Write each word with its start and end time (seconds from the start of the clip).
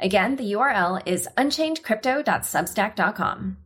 Again, 0.00 0.36
the 0.36 0.52
URL 0.52 1.02
is 1.06 1.26
unchainedcrypto.substack.com. 1.36 3.56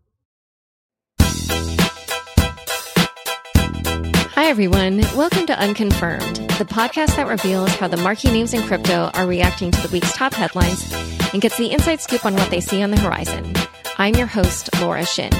Hi, 4.34 4.46
everyone. 4.46 5.00
Welcome 5.14 5.44
to 5.46 5.58
Unconfirmed, 5.58 6.36
the 6.58 6.64
podcast 6.64 7.16
that 7.16 7.28
reveals 7.28 7.68
how 7.76 7.86
the 7.88 7.98
marquee 7.98 8.32
names 8.32 8.54
in 8.54 8.62
crypto 8.62 9.10
are 9.12 9.26
reacting 9.26 9.70
to 9.72 9.82
the 9.82 9.90
week's 9.92 10.16
top 10.16 10.32
headlines 10.32 10.90
and 11.34 11.42
gets 11.42 11.58
the 11.58 11.70
inside 11.70 12.00
scoop 12.00 12.24
on 12.24 12.32
what 12.34 12.50
they 12.50 12.60
see 12.60 12.82
on 12.82 12.90
the 12.90 12.98
horizon. 13.00 13.52
I'm 13.98 14.14
your 14.14 14.26
host, 14.26 14.70
Laura 14.80 15.04
Shin. 15.04 15.34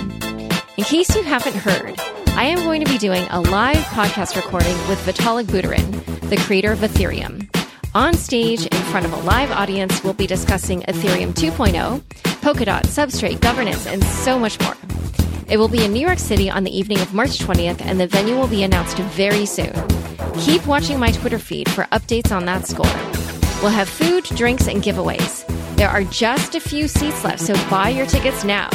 In 0.77 0.85
case 0.85 1.17
you 1.17 1.23
haven't 1.23 1.57
heard, 1.57 1.99
I 2.37 2.45
am 2.45 2.59
going 2.59 2.85
to 2.85 2.91
be 2.91 2.99
doing 2.99 3.27
a 3.31 3.41
live 3.41 3.83
podcast 3.87 4.37
recording 4.37 4.77
with 4.89 4.99
Vitalik 5.07 5.47
Buterin, 5.47 6.29
the 6.29 6.37
creator 6.37 6.73
of 6.73 6.81
Ethereum. 6.81 7.49
On 7.95 8.15
stage, 8.15 8.65
in 8.65 8.83
front 8.85 9.05
of 9.05 9.13
a 9.13 9.17
live 9.17 9.51
audience, 9.51 10.03
we'll 10.03 10.15
be 10.15 10.27
discussing 10.27 10.81
Ethereum 10.83 11.35
2.0, 11.35 12.01
Polkadot, 12.41 12.85
Substrate, 12.85 13.39
governance, 13.43 13.87
and 13.87 14.03
so 14.03 14.39
much 14.39 14.59
more. 14.61 14.75
It 15.51 15.59
will 15.59 15.69
be 15.69 15.85
in 15.85 15.93
New 15.93 16.01
York 16.01 16.19
City 16.19 16.49
on 16.49 16.65
the 16.65 16.75
evening 16.75 17.01
of 17.01 17.13
March 17.13 17.39
20th, 17.39 17.83
and 17.83 18.01
the 18.01 18.07
venue 18.07 18.35
will 18.35 18.47
be 18.47 18.63
announced 18.63 18.97
very 18.97 19.45
soon. 19.45 19.75
Keep 20.39 20.67
watching 20.67 20.99
my 20.99 21.11
Twitter 21.11 21.39
feed 21.39 21.71
for 21.71 21.85
updates 21.93 22.35
on 22.35 22.47
that 22.47 22.67
score. 22.67 22.87
We'll 23.63 23.77
have 23.77 23.91
food, 23.91 24.25
drinks, 24.25 24.69
and 24.69 24.83
giveaways. 24.83 25.45
There 25.77 25.91
are 25.91 26.05
just 26.05 26.55
a 26.55 26.61
few 26.61 26.89
seats 26.89 27.25
left, 27.25 27.41
so 27.41 27.53
buy 27.69 27.91
your 27.91 28.07
tickets 28.07 28.43
now. 28.43 28.71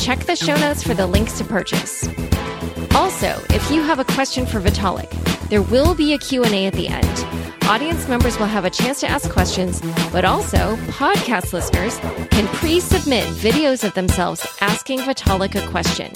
Check 0.00 0.18
the 0.24 0.34
show 0.34 0.56
notes 0.56 0.82
for 0.82 0.94
the 0.94 1.06
links 1.06 1.38
to 1.38 1.44
purchase. 1.44 2.08
Also, 2.96 3.40
if 3.50 3.70
you 3.70 3.82
have 3.82 4.00
a 4.00 4.04
question 4.04 4.46
for 4.46 4.60
Vitalik, 4.60 5.10
there 5.48 5.62
will 5.62 5.94
be 5.94 6.12
a 6.14 6.18
Q&A 6.18 6.66
at 6.66 6.72
the 6.72 6.88
end. 6.88 7.47
Audience 7.68 8.08
members 8.08 8.38
will 8.38 8.46
have 8.46 8.64
a 8.64 8.70
chance 8.70 8.98
to 9.00 9.06
ask 9.06 9.30
questions, 9.30 9.82
but 10.10 10.24
also 10.24 10.74
podcast 10.96 11.52
listeners 11.52 11.98
can 12.30 12.46
pre-submit 12.54 13.24
videos 13.34 13.84
of 13.84 13.92
themselves 13.92 14.46
asking 14.62 15.00
Vitalik 15.00 15.54
a 15.54 15.68
question. 15.68 16.10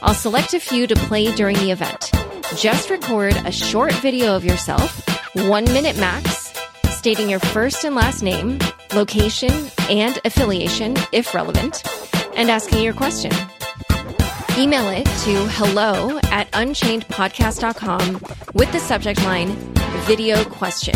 I'll 0.00 0.14
select 0.14 0.54
a 0.54 0.60
few 0.60 0.86
to 0.86 0.94
play 0.94 1.34
during 1.34 1.56
the 1.56 1.72
event. 1.72 2.12
Just 2.54 2.88
record 2.88 3.34
a 3.44 3.50
short 3.50 3.92
video 3.94 4.36
of 4.36 4.44
yourself, 4.44 5.04
one 5.34 5.64
minute 5.64 5.98
max, 5.98 6.52
stating 6.90 7.28
your 7.28 7.40
first 7.40 7.82
and 7.82 7.96
last 7.96 8.22
name, 8.22 8.60
location, 8.94 9.72
and 9.90 10.20
affiliation, 10.24 10.96
if 11.10 11.34
relevant, 11.34 11.82
and 12.36 12.48
asking 12.48 12.80
your 12.80 12.94
question. 12.94 13.32
Email 14.56 14.88
it 14.90 15.06
to 15.24 15.48
hello 15.48 16.20
at 16.30 16.48
unchainedpodcast.com 16.52 18.20
with 18.54 18.70
the 18.70 18.78
subject 18.78 19.20
line 19.24 19.71
video 20.02 20.44
question. 20.44 20.94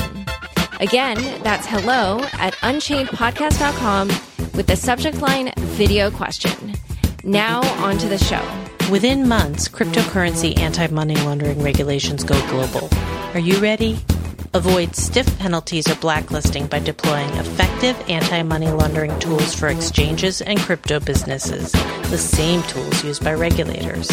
Again, 0.80 1.16
that's 1.42 1.66
hello 1.66 2.20
at 2.34 2.54
unchainedpodcast.com 2.54 4.08
with 4.54 4.66
the 4.66 4.76
subject 4.76 5.20
line 5.20 5.52
video 5.56 6.10
question. 6.10 6.74
Now, 7.24 7.62
on 7.84 7.98
to 7.98 8.08
the 8.08 8.18
show. 8.18 8.42
Within 8.90 9.28
months, 9.28 9.68
cryptocurrency 9.68 10.58
anti 10.58 10.86
money 10.88 11.14
laundering 11.16 11.62
regulations 11.62 12.24
go 12.24 12.38
global. 12.48 12.88
Are 13.34 13.40
you 13.40 13.58
ready? 13.58 13.98
Avoid 14.54 14.96
stiff 14.96 15.38
penalties 15.38 15.88
or 15.90 15.96
blacklisting 15.96 16.66
by 16.66 16.78
deploying 16.78 17.28
effective 17.34 17.96
anti 18.08 18.42
money 18.42 18.68
laundering 18.68 19.16
tools 19.18 19.54
for 19.54 19.68
exchanges 19.68 20.40
and 20.40 20.58
crypto 20.58 21.00
businesses, 21.00 21.72
the 22.10 22.18
same 22.18 22.62
tools 22.64 23.04
used 23.04 23.24
by 23.24 23.34
regulators. 23.34 24.08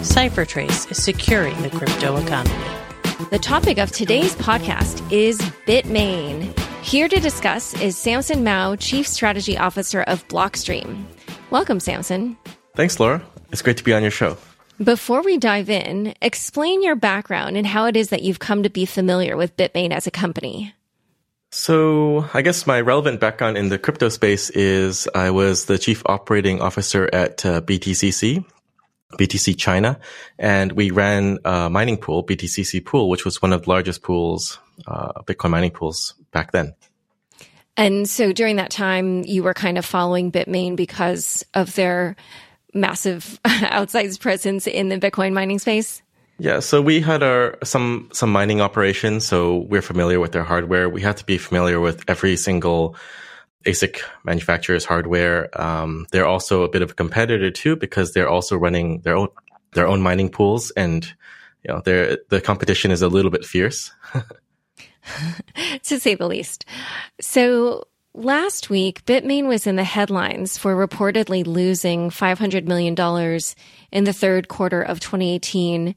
CipherTrace 0.00 0.90
is 0.90 1.02
securing 1.02 1.60
the 1.62 1.70
crypto 1.70 2.16
economy. 2.16 2.87
The 3.30 3.38
topic 3.38 3.76
of 3.76 3.92
today's 3.92 4.34
podcast 4.36 5.12
is 5.12 5.38
Bitmain. 5.66 6.58
Here 6.82 7.08
to 7.08 7.20
discuss 7.20 7.78
is 7.78 7.94
Samson 7.94 8.42
Mow, 8.42 8.74
Chief 8.76 9.06
Strategy 9.06 9.58
Officer 9.58 10.00
of 10.04 10.26
Blockstream. 10.28 11.04
Welcome, 11.50 11.78
Samson. 11.78 12.38
Thanks, 12.74 12.98
Laura. 12.98 13.22
It's 13.52 13.60
great 13.60 13.76
to 13.76 13.84
be 13.84 13.92
on 13.92 14.00
your 14.00 14.10
show. 14.10 14.38
Before 14.82 15.20
we 15.20 15.36
dive 15.36 15.68
in, 15.68 16.14
explain 16.22 16.82
your 16.82 16.96
background 16.96 17.58
and 17.58 17.66
how 17.66 17.84
it 17.84 17.98
is 17.98 18.08
that 18.08 18.22
you've 18.22 18.38
come 18.38 18.62
to 18.62 18.70
be 18.70 18.86
familiar 18.86 19.36
with 19.36 19.58
Bitmain 19.58 19.90
as 19.90 20.06
a 20.06 20.10
company. 20.10 20.72
So, 21.50 22.24
I 22.32 22.40
guess 22.40 22.66
my 22.66 22.80
relevant 22.80 23.20
background 23.20 23.58
in 23.58 23.68
the 23.68 23.78
crypto 23.78 24.08
space 24.08 24.48
is 24.48 25.06
I 25.14 25.32
was 25.32 25.66
the 25.66 25.76
chief 25.76 26.02
operating 26.06 26.62
officer 26.62 27.10
at 27.12 27.44
uh, 27.44 27.60
BTCC, 27.60 28.42
BTC 29.14 29.56
China, 29.56 29.98
and 30.38 30.72
we 30.72 30.90
ran 30.90 31.38
a 31.44 31.70
mining 31.70 31.96
pool, 31.96 32.24
BTCC 32.24 32.84
Pool, 32.84 33.08
which 33.08 33.24
was 33.24 33.40
one 33.40 33.52
of 33.52 33.62
the 33.62 33.70
largest 33.70 34.02
pools, 34.02 34.58
uh, 34.86 35.22
Bitcoin 35.22 35.50
mining 35.50 35.70
pools 35.70 36.14
back 36.30 36.52
then. 36.52 36.74
And 37.76 38.08
so 38.08 38.32
during 38.32 38.56
that 38.56 38.70
time, 38.70 39.24
you 39.24 39.42
were 39.42 39.54
kind 39.54 39.78
of 39.78 39.84
following 39.84 40.32
Bitmain 40.32 40.76
because 40.76 41.44
of 41.54 41.74
their 41.74 42.16
massive 42.74 43.40
outsized 43.46 44.20
presence 44.20 44.66
in 44.66 44.88
the 44.88 44.98
Bitcoin 44.98 45.32
mining 45.32 45.58
space? 45.58 46.02
Yeah, 46.40 46.60
so 46.60 46.80
we 46.80 47.00
had 47.00 47.22
our 47.22 47.58
some 47.64 48.10
some 48.12 48.30
mining 48.30 48.60
operations, 48.60 49.26
so 49.26 49.66
we're 49.68 49.82
familiar 49.82 50.20
with 50.20 50.30
their 50.30 50.44
hardware. 50.44 50.88
We 50.88 51.02
had 51.02 51.16
to 51.16 51.24
be 51.24 51.36
familiar 51.36 51.80
with 51.80 52.04
every 52.08 52.36
single 52.36 52.94
ASIC 53.64 54.00
manufacturer's 54.24 54.84
hardware. 54.84 55.48
Um, 55.60 56.06
they're 56.10 56.26
also 56.26 56.62
a 56.62 56.68
bit 56.68 56.82
of 56.82 56.92
a 56.92 56.94
competitor 56.94 57.50
too 57.50 57.76
because 57.76 58.12
they're 58.12 58.28
also 58.28 58.56
running 58.56 59.00
their 59.00 59.16
own 59.16 59.28
their 59.72 59.86
own 59.86 60.00
mining 60.00 60.30
pools, 60.30 60.70
and 60.70 61.04
you 61.62 61.72
know, 61.72 61.80
the 61.80 62.40
competition 62.42 62.90
is 62.90 63.02
a 63.02 63.08
little 63.08 63.30
bit 63.30 63.44
fierce, 63.44 63.92
to 65.82 66.00
say 66.00 66.14
the 66.14 66.26
least. 66.26 66.64
So 67.20 67.84
Last 68.14 68.68
week, 68.68 69.04
Bitmain 69.04 69.46
was 69.46 69.64
in 69.66 69.76
the 69.76 69.84
headlines 69.84 70.58
for 70.58 70.74
reportedly 70.74 71.46
losing 71.46 72.10
$500 72.10 72.64
million 72.64 72.96
in 73.92 74.04
the 74.04 74.12
third 74.12 74.48
quarter 74.48 74.82
of 74.82 74.98
2018. 74.98 75.94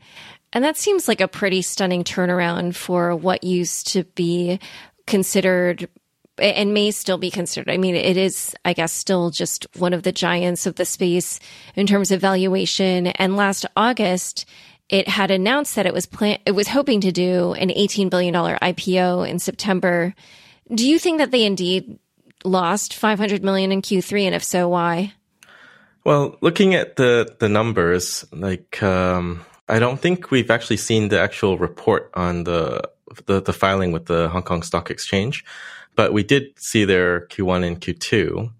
And 0.54 0.64
that 0.64 0.78
seems 0.78 1.08
like 1.08 1.20
a 1.20 1.28
pretty 1.28 1.64
stunning 1.64 2.04
turnaround 2.04 2.76
for 2.76 3.16
what 3.16 3.44
used 3.44 3.94
to 3.94 4.04
be 4.04 4.60
considered 5.08 5.90
and 6.38 6.74
may 6.74 6.92
still 6.92 7.18
be 7.18 7.32
considered. 7.32 7.72
I 7.72 7.78
mean, 7.78 7.96
it 7.96 8.18
is, 8.18 8.56
I 8.66 8.74
guess, 8.74 8.92
still 8.92 9.30
just 9.30 9.68
one 9.78 9.94
of 9.94 10.04
the 10.04 10.12
giants 10.12 10.66
of 10.66 10.76
the 10.76 10.86
space 10.86 11.40
in 11.76 11.88
terms 11.88 12.12
of 12.12 12.22
valuation. 12.22 13.08
And 13.08 13.36
last 13.36 13.66
August, 13.76 14.46
it 14.90 15.08
had 15.08 15.32
announced 15.32 15.76
that 15.76 15.86
it 15.86 15.94
was 15.94 16.06
plan- 16.06 16.40
it 16.46 16.52
was 16.52 16.68
hoping 16.68 17.02
to 17.02 17.12
do 17.12 17.54
an 17.54 17.70
$18 17.70 18.10
billion 18.10 18.34
IPO 18.34 19.28
in 19.28 19.40
September. 19.40 20.14
Do 20.74 20.88
you 20.88 21.00
think 21.00 21.20
that 21.20 21.32
they 21.32 21.46
indeed 21.46 22.00
lost 22.44 22.94
500 22.94 23.44
million 23.44 23.72
in 23.72 23.82
Q3 23.82 24.24
and 24.24 24.36
if 24.36 24.44
so 24.44 24.70
why? 24.70 25.14
Well, 26.04 26.38
looking 26.42 26.74
at 26.74 26.96
the 26.96 27.36
the 27.40 27.48
numbers, 27.48 28.26
like 28.32 28.82
um, 28.82 29.46
I 29.70 29.80
don't 29.80 30.00
think 30.00 30.32
we've 30.32 30.50
actually 30.50 30.78
seen 30.78 31.10
the 31.10 31.20
actual 31.20 31.58
report 31.58 32.10
on 32.16 32.44
the, 32.44 32.90
the 33.28 33.42
the 33.42 33.54
filing 33.54 33.92
with 33.92 34.08
the 34.08 34.28
Hong 34.30 34.42
Kong 34.42 34.64
Stock 34.64 34.90
Exchange, 34.90 35.46
but 35.96 36.14
we 36.14 36.24
did 36.24 36.58
see 36.58 36.86
their 36.86 37.28
Q1 37.28 37.66
and 37.66 37.82
Q2, 37.82 38.52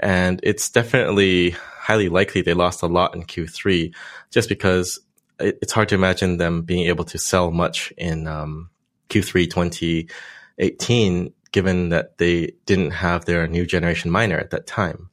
and 0.00 0.40
it's 0.42 0.70
definitely 0.70 1.50
highly 1.50 2.08
likely 2.08 2.42
they 2.42 2.54
lost 2.54 2.82
a 2.82 2.86
lot 2.86 3.14
in 3.14 3.24
Q3, 3.24 3.94
just 4.30 4.48
because 4.48 5.00
it, 5.38 5.58
it's 5.62 5.72
hard 5.72 5.88
to 5.90 5.94
imagine 5.94 6.36
them 6.36 6.62
being 6.62 6.86
able 6.86 7.04
to 7.04 7.18
sell 7.18 7.50
much 7.50 7.92
in 7.96 8.26
um, 8.26 8.70
Q3 9.10 9.50
2018 9.50 11.32
given 11.52 11.90
that 11.90 12.16
they 12.18 12.52
didn't 12.66 12.92
have 12.92 13.26
their 13.26 13.46
new 13.46 13.66
generation 13.66 14.10
miner 14.10 14.38
at 14.38 14.50
that 14.50 14.66
time. 14.66 15.10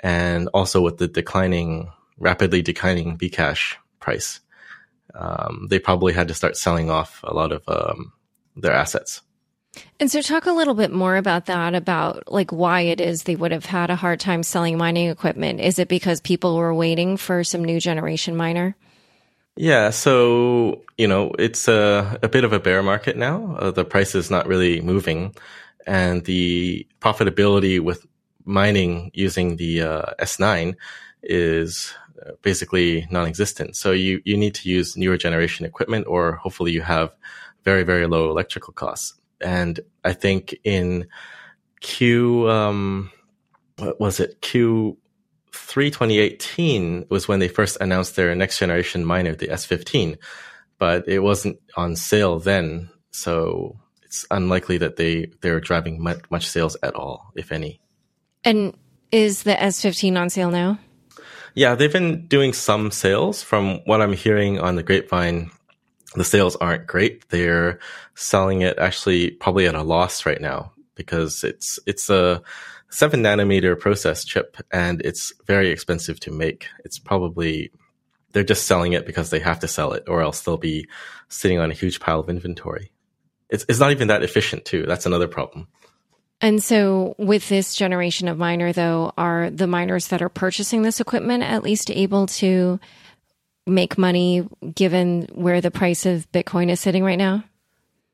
And 0.00 0.48
also 0.52 0.80
with 0.80 0.98
the 0.98 1.08
declining, 1.08 1.90
rapidly 2.18 2.62
declining 2.62 3.16
Bcash 3.16 3.76
price, 4.00 4.40
um, 5.14 5.68
they 5.70 5.78
probably 5.78 6.12
had 6.12 6.28
to 6.28 6.34
start 6.34 6.56
selling 6.56 6.90
off 6.90 7.20
a 7.22 7.32
lot 7.32 7.52
of 7.52 7.62
um, 7.68 8.12
their 8.56 8.72
assets. 8.72 9.22
And 10.00 10.10
so, 10.10 10.22
talk 10.22 10.46
a 10.46 10.52
little 10.52 10.74
bit 10.74 10.92
more 10.92 11.16
about 11.16 11.46
that, 11.46 11.74
about 11.74 12.30
like 12.32 12.50
why 12.50 12.82
it 12.82 13.00
is 13.00 13.22
they 13.22 13.36
would 13.36 13.52
have 13.52 13.66
had 13.66 13.90
a 13.90 13.96
hard 13.96 14.20
time 14.20 14.42
selling 14.42 14.78
mining 14.78 15.08
equipment. 15.08 15.60
Is 15.60 15.78
it 15.78 15.88
because 15.88 16.20
people 16.20 16.56
were 16.56 16.74
waiting 16.74 17.16
for 17.16 17.44
some 17.44 17.64
new 17.64 17.80
generation 17.80 18.36
miner? 18.36 18.76
Yeah, 19.56 19.90
so 19.90 20.82
you 20.96 21.06
know 21.06 21.32
it's 21.38 21.68
a, 21.68 22.18
a 22.22 22.28
bit 22.28 22.44
of 22.44 22.52
a 22.52 22.60
bear 22.60 22.82
market 22.82 23.16
now. 23.16 23.56
Uh, 23.56 23.70
the 23.70 23.84
price 23.84 24.14
is 24.14 24.30
not 24.30 24.46
really 24.46 24.80
moving, 24.80 25.34
and 25.86 26.24
the 26.24 26.86
profitability 27.00 27.80
with 27.80 28.06
mining 28.44 29.10
using 29.14 29.56
the 29.56 29.82
uh, 29.82 30.14
S9 30.20 30.74
is 31.22 31.92
basically 32.42 33.06
non-existent. 33.10 33.76
So 33.76 33.92
you, 33.92 34.20
you 34.24 34.36
need 34.36 34.54
to 34.56 34.68
use 34.68 34.96
newer 34.96 35.16
generation 35.16 35.66
equipment 35.66 36.06
or 36.08 36.32
hopefully 36.36 36.72
you 36.72 36.82
have 36.82 37.14
very, 37.64 37.82
very 37.82 38.06
low 38.06 38.30
electrical 38.30 38.72
costs. 38.72 39.14
And 39.40 39.80
I 40.04 40.12
think 40.12 40.56
in 40.64 41.08
Q, 41.80 42.48
um, 42.48 43.10
what 43.76 44.00
was 44.00 44.20
it? 44.20 44.40
Q3 44.40 44.96
2018 45.52 47.06
was 47.08 47.28
when 47.28 47.38
they 47.38 47.48
first 47.48 47.76
announced 47.80 48.16
their 48.16 48.34
next 48.34 48.58
generation 48.58 49.04
miner, 49.04 49.34
the 49.34 49.48
S15, 49.48 50.16
but 50.78 51.08
it 51.08 51.20
wasn't 51.20 51.58
on 51.76 51.96
sale 51.96 52.38
then. 52.38 52.90
So 53.10 53.78
it's 54.02 54.26
unlikely 54.30 54.78
that 54.78 54.96
they, 54.96 55.30
they're 55.40 55.60
driving 55.60 56.02
much, 56.02 56.20
much 56.30 56.46
sales 56.46 56.76
at 56.82 56.94
all, 56.94 57.30
if 57.36 57.52
any. 57.52 57.80
And 58.44 58.76
is 59.12 59.42
the 59.42 59.54
S15 59.54 60.18
on 60.18 60.30
sale 60.30 60.50
now? 60.50 60.78
Yeah, 61.54 61.74
they've 61.74 61.92
been 61.92 62.26
doing 62.26 62.52
some 62.52 62.90
sales. 62.90 63.42
From 63.42 63.80
what 63.84 64.00
I'm 64.00 64.12
hearing 64.12 64.60
on 64.60 64.76
the 64.76 64.82
grapevine, 64.82 65.50
the 66.14 66.24
sales 66.24 66.56
aren't 66.56 66.86
great. 66.86 67.28
They're 67.28 67.78
selling 68.14 68.62
it 68.62 68.78
actually 68.78 69.32
probably 69.32 69.66
at 69.66 69.74
a 69.74 69.82
loss 69.82 70.24
right 70.24 70.40
now 70.40 70.72
because 70.94 71.44
it's 71.44 71.78
it's 71.86 72.08
a 72.08 72.42
seven 72.90 73.22
nanometer 73.22 73.78
process 73.78 74.24
chip 74.24 74.56
and 74.70 75.02
it's 75.02 75.32
very 75.46 75.70
expensive 75.70 76.18
to 76.20 76.30
make. 76.30 76.66
It's 76.84 76.98
probably 76.98 77.70
they're 78.32 78.44
just 78.44 78.66
selling 78.66 78.92
it 78.92 79.06
because 79.06 79.30
they 79.30 79.38
have 79.40 79.60
to 79.60 79.68
sell 79.68 79.92
it 79.92 80.04
or 80.08 80.22
else 80.22 80.40
they'll 80.40 80.56
be 80.56 80.86
sitting 81.28 81.58
on 81.58 81.70
a 81.70 81.74
huge 81.74 82.00
pile 82.00 82.20
of 82.20 82.30
inventory. 82.30 82.92
It's 83.50 83.64
it's 83.68 83.80
not 83.80 83.92
even 83.92 84.08
that 84.08 84.22
efficient 84.22 84.64
too. 84.64 84.84
That's 84.86 85.06
another 85.06 85.28
problem. 85.28 85.68
And 86.40 86.62
so, 86.62 87.16
with 87.18 87.48
this 87.48 87.74
generation 87.74 88.28
of 88.28 88.38
miner, 88.38 88.72
though, 88.72 89.12
are 89.18 89.50
the 89.50 89.66
miners 89.66 90.08
that 90.08 90.22
are 90.22 90.28
purchasing 90.28 90.82
this 90.82 91.00
equipment 91.00 91.42
at 91.42 91.64
least 91.64 91.90
able 91.90 92.28
to 92.28 92.78
make 93.68 93.98
money 93.98 94.48
given 94.74 95.28
where 95.32 95.60
the 95.60 95.70
price 95.70 96.06
of 96.06 96.30
Bitcoin 96.32 96.70
is 96.70 96.80
sitting 96.80 97.04
right 97.04 97.18
now? 97.18 97.44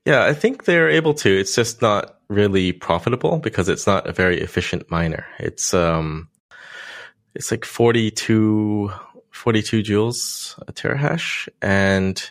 Yeah, 0.05 0.25
I 0.25 0.35
think 0.35 0.65
they're 0.65 0.91
able 0.91 1.15
to. 1.15 1.31
It's 1.31 1.55
just 1.55 1.81
not 1.81 2.19
really 2.29 2.73
profitable 2.73 3.39
because 3.39 3.69
it's 3.69 3.87
not 3.87 4.07
a 4.07 4.13
very 4.13 4.41
efficient 4.41 4.91
miner. 4.91 5.27
It's 5.39 5.73
um, 5.73 6.29
it's 7.35 7.51
like 7.51 7.65
42, 7.65 8.93
42 9.31 9.83
joules 9.83 10.59
a 10.69 10.73
terahash, 10.73 11.49
and 11.63 12.31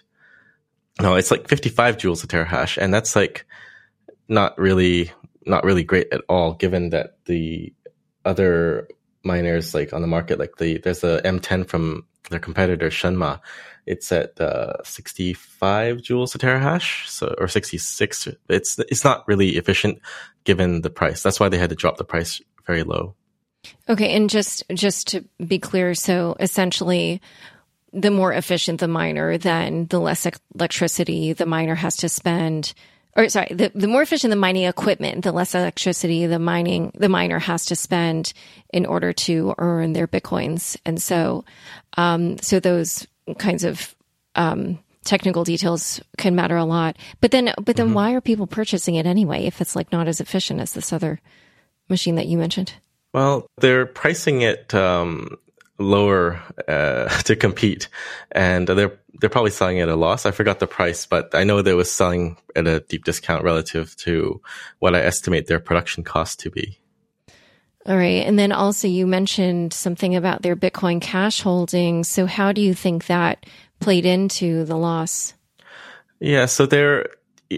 no, 1.02 1.16
it's 1.16 1.32
like 1.32 1.48
fifty 1.48 1.70
five 1.70 1.98
joules 1.98 2.24
a 2.24 2.28
terahash, 2.28 2.78
and 2.78 2.94
that's 2.94 3.16
like 3.16 3.46
not 4.28 4.58
really 4.58 5.12
not 5.46 5.64
really 5.64 5.84
great 5.84 6.08
at 6.12 6.22
all, 6.30 6.54
given 6.54 6.92
that 6.92 7.18
the 7.26 7.74
other 8.26 8.88
miners 9.24 9.74
like 9.74 9.94
on 9.94 10.02
the 10.02 10.08
market, 10.08 10.40
like 10.40 10.58
the 10.58 10.78
there's 10.78 11.04
a 11.04 11.22
M10 11.24 11.68
from 11.68 12.06
their 12.30 12.40
competitor 12.40 12.90
Shenma, 12.90 13.40
it's 13.86 14.12
at 14.12 14.40
uh, 14.40 14.82
65 14.84 15.98
joules 15.98 16.36
a 16.36 16.38
terahash, 16.38 17.08
so 17.08 17.36
or 17.38 17.48
66. 17.48 18.28
It's 18.50 18.80
it's 18.80 19.04
not 19.04 19.28
really 19.28 19.58
efficient 19.58 20.00
given 20.44 20.82
the 20.82 20.90
price. 20.90 21.22
That's 21.22 21.40
why 21.40 21.50
they 21.50 21.58
had 21.58 21.70
to 21.70 21.76
drop 21.76 21.98
the 21.98 22.06
price 22.06 22.42
very 22.66 22.84
low. 22.84 23.16
Okay, 23.90 24.16
and 24.16 24.30
just 24.30 24.64
just 24.74 25.08
to 25.10 25.26
be 25.46 25.60
clear, 25.60 25.94
so 25.94 26.36
essentially 26.40 27.22
the 27.92 28.12
more 28.12 28.34
efficient 28.34 28.80
the 28.80 28.88
miner, 28.88 29.38
then 29.38 29.86
the 29.88 30.00
less 30.00 30.28
electricity 30.56 31.34
the 31.34 31.46
miner 31.46 31.76
has 31.76 31.98
to 31.98 32.10
spend 32.10 32.74
or 33.16 33.30
sorry, 33.30 33.48
the, 33.52 33.72
the 33.76 33.88
more 33.88 34.02
efficient 34.02 34.32
the 34.32 34.36
mining 34.36 34.64
equipment, 34.64 35.24
the 35.24 35.32
less 35.32 35.54
electricity 35.54 36.26
the 36.26 36.40
mining 36.40 36.92
the 36.96 37.10
miner 37.10 37.40
has 37.40 37.66
to 37.66 37.76
spend 37.76 38.34
in 38.72 38.86
order 38.86 39.14
to 39.14 39.54
earn 39.58 39.94
their 39.94 40.08
bitcoins. 40.08 40.78
And 40.86 41.02
so, 41.02 41.46
um, 41.96 42.38
so 42.40 42.60
those 42.60 43.08
kinds 43.38 43.64
of 43.64 43.96
um, 44.36 44.80
technical 45.04 45.44
details 45.44 46.02
can 46.18 46.36
matter 46.36 46.58
a 46.58 46.66
lot. 46.66 46.98
But 47.22 47.32
then, 47.32 47.54
but 47.62 47.76
then, 47.76 47.88
mm-hmm. 47.88 47.96
why 47.96 48.14
are 48.14 48.22
people 48.22 48.48
purchasing 48.48 48.96
it 48.96 49.06
anyway 49.06 49.46
if 49.46 49.62
it's 49.62 49.76
like 49.76 49.92
not 49.92 50.08
as 50.08 50.20
efficient 50.20 50.60
as 50.60 50.74
this 50.74 50.92
other 50.92 51.20
machine 51.90 52.16
that 52.16 52.28
you 52.28 52.38
mentioned? 52.38 52.74
Well, 53.14 53.46
they're 53.58 53.86
pricing 53.86 54.42
it 54.42 54.74
um, 54.74 55.38
lower 55.84 56.42
uh, 56.68 57.08
to 57.24 57.36
compete, 57.36 57.88
and 58.32 58.68
they're 58.68 58.98
they're 59.20 59.30
probably 59.30 59.52
selling 59.52 59.80
at 59.80 59.90
a 59.90 59.96
loss. 59.96 60.26
I 60.26 60.32
forgot 60.32 60.60
the 60.60 60.68
price, 60.68 61.06
but 61.06 61.34
I 61.34 61.44
know 61.44 61.62
they 61.62 61.74
was 61.74 61.92
selling 61.92 62.38
at 62.56 62.68
a 62.68 62.80
deep 62.82 63.04
discount 63.06 63.44
relative 63.44 63.96
to 63.98 64.42
what 64.80 64.96
I 64.96 65.02
estimate 65.02 65.48
their 65.48 65.60
production 65.60 66.04
cost 66.04 66.40
to 66.42 66.50
be. 66.50 66.80
All 67.86 67.98
right, 67.98 68.26
and 68.26 68.40
then 68.40 68.52
also 68.52 68.88
you 68.88 69.06
mentioned 69.06 69.74
something 69.74 70.16
about 70.16 70.42
their 70.42 70.56
Bitcoin 70.56 71.02
Cash 71.02 71.42
holdings. 71.42 72.08
So 72.08 72.26
how 72.26 72.52
do 72.52 72.62
you 72.62 72.74
think 72.74 73.08
that 73.08 73.46
played 73.80 74.06
into 74.06 74.64
the 74.64 74.78
loss? 74.78 75.34
Yeah, 76.20 76.46
so 76.46 76.66
they're 76.66 77.08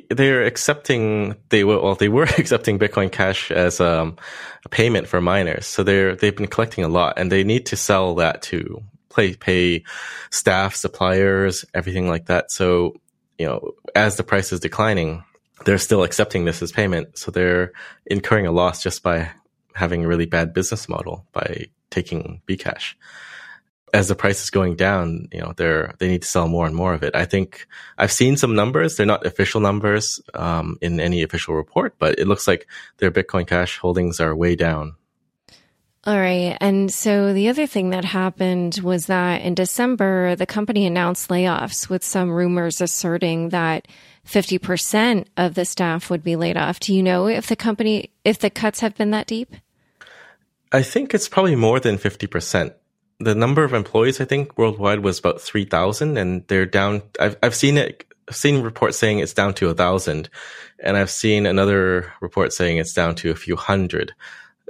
they're 0.09 0.43
accepting 0.43 1.35
they 1.49 1.63
were 1.63 1.81
well 1.81 1.95
they 1.95 2.09
were 2.09 2.23
accepting 2.37 2.79
Bitcoin 2.79 3.11
Cash 3.11 3.51
as 3.51 3.79
um, 3.79 4.17
a 4.63 4.69
payment 4.69 5.07
for 5.07 5.21
miners. 5.21 5.65
So 5.65 5.83
they're 5.83 6.15
they've 6.15 6.35
been 6.35 6.47
collecting 6.47 6.83
a 6.83 6.89
lot, 6.89 7.17
and 7.17 7.31
they 7.31 7.43
need 7.43 7.65
to 7.67 7.77
sell 7.77 8.15
that 8.15 8.41
to 8.43 8.83
pay 9.15 9.35
pay 9.35 9.83
staff, 10.31 10.75
suppliers, 10.75 11.65
everything 11.73 12.07
like 12.07 12.25
that. 12.27 12.51
So 12.51 12.95
you 13.37 13.45
know, 13.45 13.71
as 13.95 14.15
the 14.15 14.23
price 14.23 14.51
is 14.51 14.59
declining, 14.59 15.23
they're 15.65 15.77
still 15.77 16.03
accepting 16.03 16.45
this 16.45 16.61
as 16.61 16.71
payment. 16.71 17.17
So 17.17 17.31
they're 17.31 17.73
incurring 18.05 18.47
a 18.47 18.51
loss 18.51 18.81
just 18.81 19.03
by 19.03 19.29
having 19.73 20.05
a 20.05 20.07
really 20.07 20.25
bad 20.25 20.53
business 20.53 20.87
model 20.87 21.25
by 21.33 21.67
taking 21.89 22.41
Bcash 22.47 22.93
as 23.95 24.09
the 24.09 24.15
price 24.15 24.43
is 24.43 24.49
going 24.49 24.75
down, 24.75 25.29
you 25.31 25.39
know, 25.39 25.53
they're, 25.55 25.95
they 25.99 26.09
need 26.09 26.21
to 26.21 26.27
sell 26.27 26.49
more 26.49 26.65
and 26.65 26.75
more 26.75 26.93
of 26.93 27.01
it. 27.01 27.15
I 27.15 27.23
think 27.23 27.65
I've 27.97 28.11
seen 28.11 28.35
some 28.35 28.53
numbers. 28.53 28.97
They're 28.97 29.05
not 29.05 29.25
official 29.25 29.61
numbers, 29.61 30.19
um, 30.33 30.77
in 30.81 30.99
any 30.99 31.23
official 31.23 31.55
report, 31.55 31.95
but 31.97 32.19
it 32.19 32.27
looks 32.27 32.45
like 32.45 32.67
their 32.97 33.09
Bitcoin 33.09 33.47
Cash 33.47 33.77
holdings 33.77 34.19
are 34.19 34.35
way 34.35 34.57
down. 34.57 34.95
All 36.03 36.17
right. 36.17 36.57
And 36.59 36.91
so 36.91 37.31
the 37.31 37.47
other 37.47 37.65
thing 37.65 37.91
that 37.91 38.03
happened 38.03 38.81
was 38.83 39.05
that 39.05 39.41
in 39.43 39.55
December, 39.55 40.35
the 40.35 40.45
company 40.45 40.85
announced 40.85 41.29
layoffs 41.29 41.89
with 41.89 42.03
some 42.03 42.29
rumors 42.29 42.81
asserting 42.81 43.49
that 43.49 43.87
50% 44.27 45.25
of 45.37 45.55
the 45.55 45.63
staff 45.63 46.09
would 46.09 46.21
be 46.21 46.35
laid 46.35 46.57
off. 46.57 46.81
Do 46.81 46.93
you 46.93 47.01
know 47.01 47.27
if 47.27 47.47
the 47.47 47.55
company, 47.55 48.11
if 48.25 48.39
the 48.39 48.49
cuts 48.49 48.81
have 48.81 48.97
been 48.97 49.11
that 49.11 49.25
deep? 49.25 49.55
I 50.73 50.81
think 50.81 51.13
it's 51.13 51.29
probably 51.29 51.55
more 51.55 51.79
than 51.79 51.97
50% 51.97 52.73
the 53.19 53.35
number 53.35 53.63
of 53.63 53.73
employees 53.73 54.19
I 54.19 54.25
think 54.25 54.57
worldwide 54.57 54.99
was 54.99 55.19
about 55.19 55.41
three 55.41 55.65
thousand, 55.65 56.17
and 56.17 56.45
they're 56.47 56.65
down. 56.65 57.01
I've 57.19 57.37
I've 57.41 57.55
seen 57.55 57.77
it. 57.77 58.05
I've 58.27 58.35
seen 58.35 58.61
reports 58.63 58.97
saying 58.97 59.19
it's 59.19 59.33
down 59.33 59.53
to 59.55 59.69
a 59.69 59.73
thousand, 59.73 60.29
and 60.79 60.97
I've 60.97 61.11
seen 61.11 61.45
another 61.45 62.11
report 62.21 62.53
saying 62.53 62.77
it's 62.77 62.93
down 62.93 63.15
to 63.15 63.31
a 63.31 63.35
few 63.35 63.55
hundred. 63.55 64.13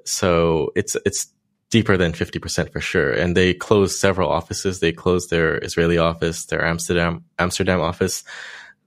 So 0.03 0.71
it's 0.75 0.95
it's 1.05 1.27
deeper 1.71 1.97
than 1.97 2.13
fifty 2.13 2.39
percent 2.39 2.71
for 2.71 2.81
sure. 2.81 3.11
And 3.11 3.35
they 3.35 3.53
closed 3.53 3.97
several 3.97 4.29
offices. 4.29 4.79
They 4.79 4.91
closed 4.91 5.29
their 5.29 5.57
Israeli 5.57 5.97
office, 5.97 6.45
their 6.45 6.63
Amsterdam 6.63 7.23
Amsterdam 7.39 7.81
office. 7.81 8.23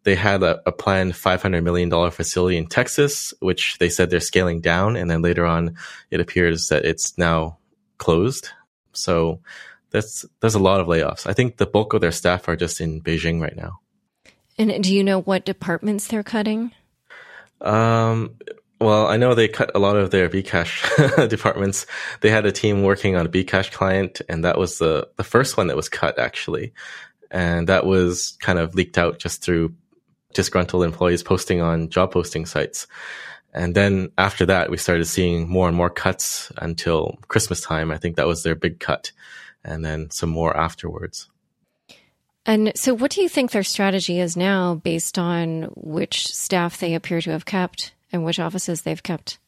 They 0.04 0.14
had 0.14 0.42
a, 0.44 0.60
a 0.66 0.72
planned 0.72 1.16
five 1.16 1.42
hundred 1.42 1.64
million 1.64 1.88
dollar 1.88 2.12
facility 2.12 2.56
in 2.56 2.68
Texas, 2.68 3.34
which 3.40 3.78
they 3.78 3.88
said 3.88 4.10
they're 4.10 4.20
scaling 4.20 4.60
down, 4.60 4.96
and 4.96 5.10
then 5.10 5.22
later 5.22 5.44
on, 5.44 5.74
it 6.10 6.20
appears 6.20 6.68
that 6.68 6.84
it's 6.84 7.18
now 7.18 7.58
closed 7.98 8.50
so 8.92 9.40
that's 9.90 10.25
there's 10.40 10.54
a 10.54 10.61
lot 10.61 10.80
of 10.80 10.87
layoffs. 10.87 11.26
I 11.26 11.33
think 11.33 11.57
the 11.57 11.66
bulk 11.66 11.95
of 11.95 12.00
their 12.00 12.12
staff 12.12 12.49
are 12.49 12.57
just 12.57 12.80
in 12.80 13.00
Beijing 13.00 13.40
right 13.40 13.57
now. 13.57 13.80
And 14.59 14.83
do 14.83 14.95
you 14.95 15.04
know 15.04 15.21
what 15.21 15.45
departments 15.45 16.09
they're 16.09 16.25
cutting? 16.25 16.73
Um, 17.61 18.35
well, 18.80 19.07
I 19.07 19.16
know 19.16 19.35
they 19.35 19.49
cut 19.49 19.73
a 19.75 19.78
lot 19.78 19.97
of 19.97 20.11
their 20.11 20.28
Bcash 20.28 21.28
departments. 21.28 21.87
They 22.21 22.30
had 22.30 22.47
a 22.47 22.52
team 22.52 22.83
working 22.83 23.16
on 23.16 23.26
a 23.26 23.28
Bcash 23.28 23.73
client, 23.73 24.21
and 24.28 24.45
that 24.45 24.59
was 24.59 24.78
the 24.78 25.09
the 25.16 25.25
first 25.25 25.57
one 25.57 25.68
that 25.68 25.76
was 25.76 25.88
cut 25.88 26.18
actually, 26.18 26.73
and 27.30 27.68
that 27.68 27.87
was 27.87 28.37
kind 28.40 28.59
of 28.59 28.75
leaked 28.75 28.99
out 28.99 29.18
just 29.18 29.42
through 29.42 29.75
disgruntled 30.35 30.85
employees 30.85 31.23
posting 31.23 31.61
on 31.61 31.88
job 31.88 32.12
posting 32.12 32.47
sites. 32.47 32.87
And 33.58 33.74
then 33.74 34.12
after 34.16 34.46
that, 34.46 34.70
we 34.70 34.76
started 34.76 35.06
seeing 35.06 35.48
more 35.48 35.66
and 35.66 35.76
more 35.76 35.90
cuts 35.90 36.52
until 36.58 37.18
Christmas 37.26 37.60
time. 37.60 37.90
I 37.90 37.96
think 37.96 38.14
that 38.14 38.28
was 38.28 38.44
their 38.44 38.54
big 38.54 38.78
cut, 38.78 39.10
and 39.64 39.84
then 39.84 40.12
some 40.12 40.30
more 40.30 40.56
afterwards. 40.56 41.28
And 42.46 42.70
so, 42.76 42.94
what 42.94 43.10
do 43.10 43.20
you 43.20 43.28
think 43.28 43.50
their 43.50 43.64
strategy 43.64 44.20
is 44.20 44.36
now 44.36 44.76
based 44.76 45.18
on 45.18 45.72
which 45.74 46.28
staff 46.28 46.78
they 46.78 46.94
appear 46.94 47.20
to 47.20 47.32
have 47.32 47.46
kept 47.46 47.94
and 48.12 48.24
which 48.24 48.38
offices 48.38 48.82
they've 48.82 49.02
kept? 49.02 49.40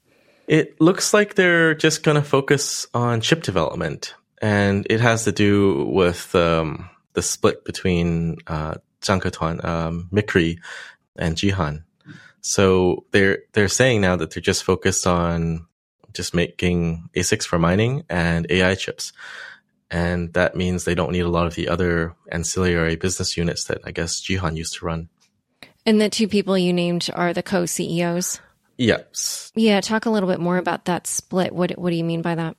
It 0.48 0.80
looks 0.80 1.14
like 1.14 1.36
they're 1.36 1.76
just 1.76 2.02
going 2.02 2.16
to 2.16 2.28
focus 2.28 2.88
on 2.92 3.20
chip 3.20 3.44
development, 3.44 4.14
and 4.42 4.88
it 4.90 5.00
has 5.00 5.22
to 5.22 5.32
do 5.32 5.84
with 5.84 6.34
um, 6.34 6.90
the 7.12 7.22
split 7.22 7.64
between 7.64 8.38
uh, 8.48 8.74
Zhan 9.02 9.22
Ketuan, 9.22 9.64
um, 9.64 10.08
Micree, 10.12 10.58
and 11.14 11.36
Jihan. 11.36 11.84
So 12.40 13.04
they're 13.10 13.38
they're 13.52 13.68
saying 13.68 14.00
now 14.00 14.16
that 14.16 14.30
they're 14.30 14.40
just 14.40 14.64
focused 14.64 15.06
on 15.06 15.66
just 16.12 16.34
making 16.34 17.08
ASICs 17.14 17.44
for 17.44 17.58
mining 17.58 18.04
and 18.08 18.46
AI 18.50 18.74
chips. 18.74 19.12
And 19.90 20.32
that 20.34 20.54
means 20.56 20.84
they 20.84 20.94
don't 20.94 21.12
need 21.12 21.20
a 21.20 21.28
lot 21.28 21.46
of 21.46 21.54
the 21.54 21.68
other 21.68 22.14
ancillary 22.30 22.96
business 22.96 23.36
units 23.36 23.64
that 23.64 23.80
I 23.84 23.90
guess 23.90 24.22
Jihan 24.22 24.56
used 24.56 24.74
to 24.74 24.84
run. 24.84 25.08
And 25.84 26.00
the 26.00 26.08
two 26.08 26.28
people 26.28 26.56
you 26.56 26.72
named 26.72 27.08
are 27.14 27.32
the 27.32 27.42
co 27.42 27.66
CEOs? 27.66 28.40
Yes. 28.76 29.52
Yeah, 29.54 29.80
talk 29.80 30.06
a 30.06 30.10
little 30.10 30.28
bit 30.28 30.40
more 30.40 30.58
about 30.58 30.86
that 30.86 31.06
split. 31.06 31.52
What 31.52 31.72
what 31.72 31.90
do 31.90 31.96
you 31.96 32.04
mean 32.04 32.22
by 32.22 32.34
that? 32.34 32.56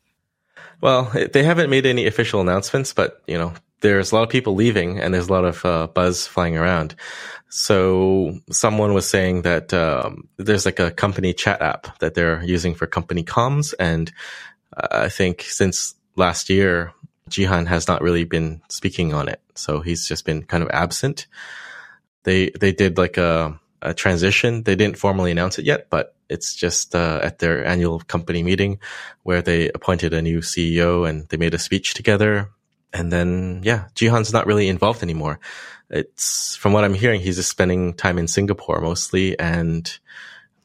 Well, 0.81 1.11
they 1.31 1.43
haven't 1.43 1.69
made 1.69 1.85
any 1.85 2.07
official 2.07 2.41
announcements, 2.41 2.93
but 2.93 3.21
you 3.27 3.37
know, 3.37 3.53
there's 3.81 4.11
a 4.11 4.15
lot 4.15 4.23
of 4.23 4.29
people 4.29 4.55
leaving 4.55 4.99
and 4.99 5.13
there's 5.13 5.27
a 5.27 5.33
lot 5.33 5.45
of 5.45 5.65
uh, 5.65 5.87
buzz 5.87 6.25
flying 6.25 6.57
around. 6.57 6.95
So 7.49 8.39
someone 8.49 8.93
was 8.93 9.09
saying 9.09 9.41
that 9.41 9.73
um, 9.73 10.29
there's 10.37 10.65
like 10.65 10.79
a 10.79 10.91
company 10.91 11.33
chat 11.33 11.61
app 11.61 11.99
that 11.99 12.13
they're 12.13 12.41
using 12.43 12.75
for 12.75 12.87
company 12.87 13.23
comms, 13.23 13.73
and 13.77 14.09
uh, 14.75 14.87
I 14.91 15.09
think 15.09 15.41
since 15.41 15.95
last 16.15 16.49
year, 16.49 16.93
Jihan 17.29 17.67
has 17.67 17.89
not 17.89 18.01
really 18.01 18.23
been 18.23 18.61
speaking 18.69 19.13
on 19.13 19.27
it. 19.27 19.41
So 19.55 19.81
he's 19.81 20.07
just 20.07 20.25
been 20.25 20.43
kind 20.43 20.63
of 20.63 20.69
absent. 20.69 21.27
They 22.23 22.51
they 22.51 22.71
did 22.71 22.97
like 22.97 23.17
a, 23.17 23.59
a 23.81 23.93
transition. 23.93 24.63
They 24.63 24.77
didn't 24.77 24.97
formally 24.97 25.31
announce 25.31 25.59
it 25.59 25.65
yet, 25.65 25.87
but 25.89 26.15
it's 26.29 26.55
just 26.55 26.95
uh, 26.95 27.19
at 27.21 27.39
their 27.39 27.65
annual 27.65 27.99
company 27.99 28.43
meeting 28.43 28.79
where 29.23 29.41
they 29.41 29.67
appointed 29.69 30.13
a 30.13 30.21
new 30.21 30.39
CEO 30.39 31.07
and 31.07 31.27
they 31.27 31.35
made 31.35 31.53
a 31.53 31.59
speech 31.59 31.95
together. 31.95 32.49
And 32.93 33.11
then, 33.11 33.61
yeah, 33.63 33.85
Jihan's 33.95 34.33
not 34.33 34.45
really 34.45 34.67
involved 34.67 35.03
anymore. 35.03 35.39
It's 35.89 36.55
from 36.55 36.73
what 36.73 36.83
I'm 36.83 36.93
hearing, 36.93 37.21
he's 37.21 37.37
just 37.37 37.49
spending 37.49 37.93
time 37.93 38.17
in 38.17 38.27
Singapore 38.27 38.81
mostly, 38.81 39.37
and 39.39 39.99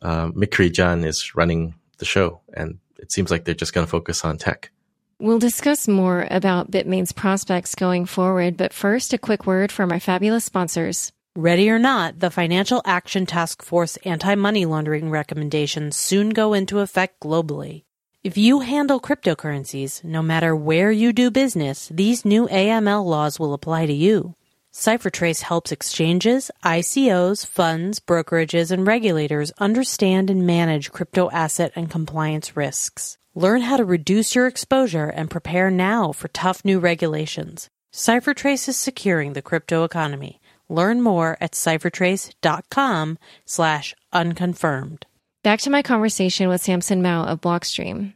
uh, 0.02 0.28
Micree 0.28 0.70
Zhan 0.70 1.04
is 1.04 1.34
running 1.34 1.74
the 1.98 2.04
show. 2.04 2.40
And 2.54 2.78
it 2.98 3.12
seems 3.12 3.30
like 3.30 3.44
they're 3.44 3.54
just 3.54 3.72
going 3.72 3.86
to 3.86 3.90
focus 3.90 4.24
on 4.24 4.38
tech. 4.38 4.70
We'll 5.18 5.38
discuss 5.38 5.88
more 5.88 6.26
about 6.30 6.70
Bitmain's 6.70 7.12
prospects 7.12 7.74
going 7.74 8.04
forward, 8.04 8.56
but 8.56 8.74
first, 8.74 9.14
a 9.14 9.18
quick 9.18 9.46
word 9.46 9.72
from 9.72 9.90
our 9.90 10.00
fabulous 10.00 10.44
sponsors. 10.44 11.10
Ready 11.34 11.70
or 11.70 11.78
not, 11.78 12.18
the 12.18 12.30
Financial 12.30 12.82
Action 12.84 13.24
Task 13.26 13.62
Force 13.62 13.96
anti 14.04 14.34
money 14.34 14.66
laundering 14.66 15.10
recommendations 15.10 15.96
soon 15.96 16.30
go 16.30 16.52
into 16.52 16.80
effect 16.80 17.20
globally. 17.20 17.84
If 18.26 18.36
you 18.36 18.58
handle 18.58 18.98
cryptocurrencies, 18.98 20.02
no 20.02 20.20
matter 20.20 20.56
where 20.56 20.90
you 20.90 21.12
do 21.12 21.30
business, 21.30 21.88
these 21.94 22.24
new 22.24 22.48
AML 22.48 23.04
laws 23.04 23.38
will 23.38 23.54
apply 23.54 23.86
to 23.86 23.92
you. 23.92 24.34
CipherTrace 24.72 25.42
helps 25.42 25.70
exchanges, 25.70 26.50
ICOs, 26.64 27.46
funds, 27.46 28.00
brokerages, 28.00 28.72
and 28.72 28.84
regulators 28.84 29.52
understand 29.58 30.28
and 30.28 30.44
manage 30.44 30.90
crypto 30.90 31.30
asset 31.30 31.70
and 31.76 31.88
compliance 31.88 32.56
risks. 32.56 33.16
Learn 33.36 33.60
how 33.60 33.76
to 33.76 33.84
reduce 33.84 34.34
your 34.34 34.48
exposure 34.48 35.06
and 35.06 35.30
prepare 35.30 35.70
now 35.70 36.10
for 36.10 36.26
tough 36.26 36.64
new 36.64 36.80
regulations. 36.80 37.70
CipherTrace 37.92 38.68
is 38.68 38.76
securing 38.76 39.34
the 39.34 39.40
crypto 39.50 39.84
economy. 39.84 40.40
Learn 40.68 41.00
more 41.00 41.38
at 41.40 41.52
ciphertrace.com 41.52 43.18
slash 43.44 43.94
unconfirmed. 44.12 45.06
Back 45.46 45.60
to 45.60 45.70
my 45.70 45.82
conversation 45.82 46.48
with 46.48 46.60
Samson 46.60 47.02
Mow 47.02 47.22
of 47.22 47.40
Blockstream. 47.40 48.14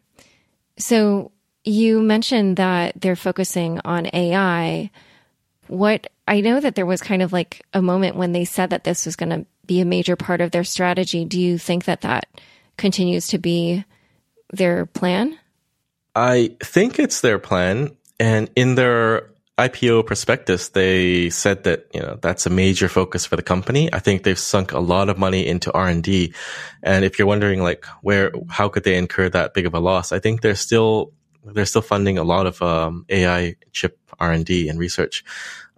So 0.78 1.30
you 1.62 2.02
mentioned 2.02 2.56
that 2.56 3.00
they're 3.00 3.14
focusing 3.14 3.80
on 3.84 4.10
AI. 4.12 4.90
What 5.68 6.08
I 6.26 6.40
know 6.40 6.58
that 6.58 6.74
there 6.74 6.86
was 6.86 7.00
kind 7.00 7.22
of 7.22 7.32
like 7.32 7.64
a 7.72 7.80
moment 7.80 8.16
when 8.16 8.32
they 8.32 8.44
said 8.44 8.70
that 8.70 8.82
this 8.82 9.06
was 9.06 9.14
going 9.14 9.30
to 9.30 9.46
be 9.64 9.80
a 9.80 9.84
major 9.84 10.16
part 10.16 10.40
of 10.40 10.50
their 10.50 10.64
strategy. 10.64 11.24
Do 11.24 11.40
you 11.40 11.56
think 11.56 11.84
that 11.84 12.00
that 12.00 12.26
continues 12.76 13.28
to 13.28 13.38
be 13.38 13.84
their 14.52 14.86
plan? 14.86 15.38
I 16.16 16.56
think 16.60 16.98
it's 16.98 17.20
their 17.20 17.38
plan. 17.38 17.96
And 18.18 18.50
in 18.56 18.74
their 18.74 19.30
IPO 19.58 20.06
prospectus, 20.06 20.70
they 20.70 21.28
said 21.28 21.64
that 21.64 21.86
you 21.92 22.00
know 22.00 22.18
that's 22.22 22.46
a 22.46 22.50
major 22.50 22.88
focus 22.88 23.26
for 23.26 23.36
the 23.36 23.42
company. 23.42 23.92
I 23.92 23.98
think 23.98 24.22
they've 24.22 24.38
sunk 24.38 24.72
a 24.72 24.78
lot 24.78 25.08
of 25.08 25.18
money 25.18 25.46
into 25.46 25.70
R 25.72 25.88
and 25.88 26.02
D, 26.02 26.32
and 26.82 27.04
if 27.04 27.18
you're 27.18 27.28
wondering 27.28 27.62
like 27.62 27.84
where, 28.00 28.32
how 28.48 28.68
could 28.68 28.84
they 28.84 28.96
incur 28.96 29.28
that 29.28 29.52
big 29.52 29.66
of 29.66 29.74
a 29.74 29.80
loss? 29.80 30.12
I 30.12 30.18
think 30.18 30.40
they're 30.40 30.54
still 30.54 31.12
they're 31.44 31.66
still 31.66 31.82
funding 31.82 32.18
a 32.18 32.24
lot 32.24 32.46
of 32.46 32.62
um, 32.62 33.04
AI 33.08 33.56
chip 33.72 33.98
R 34.18 34.32
and 34.32 34.44
D 34.44 34.68
and 34.68 34.78
research. 34.78 35.24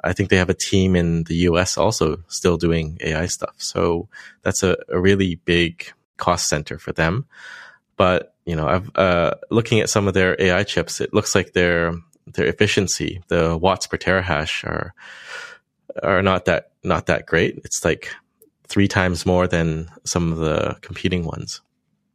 I 0.05 0.12
think 0.12 0.31
they 0.31 0.37
have 0.37 0.50
a 0.50 0.55
team 0.55 0.97
in 0.97 1.25
the 1.25 1.37
U.S. 1.50 1.79
also 1.79 2.23
still 2.29 2.57
doing 2.57 2.99
AI 3.00 3.26
stuff. 3.26 3.55
So 3.59 4.09
that's 4.43 4.62
a, 4.62 4.76
a 4.88 4.99
really 5.00 5.37
big 5.37 5.93
cost 6.17 6.49
center 6.49 6.79
for 6.79 6.93
them. 6.93 7.26
But 7.97 8.35
you 8.45 8.57
know, 8.57 8.67
I've 8.67 8.91
uh, 8.97 9.35
looking 9.50 9.81
at 9.81 9.91
some 9.91 10.09
of 10.09 10.14
their 10.14 10.41
AI 10.41 10.64
chips, 10.64 11.00
it 11.00 11.14
looks 11.14 11.35
like 11.35 11.52
they're 11.52 11.95
their 12.26 12.47
efficiency, 12.47 13.23
the 13.29 13.57
watts 13.57 13.87
per 13.87 13.97
terahash 13.97 14.64
are 14.64 14.95
are 16.02 16.23
not 16.23 16.47
that 16.47 16.73
not 16.83 17.07
that 17.07 17.26
great. 17.26 17.61
It's 17.64 17.85
like 17.85 18.11
three 18.67 18.88
times 18.88 19.26
more 19.26 19.47
than 19.47 19.88
some 20.05 20.33
of 20.33 20.38
the 20.38 20.76
competing 20.81 21.25
ones. 21.25 21.61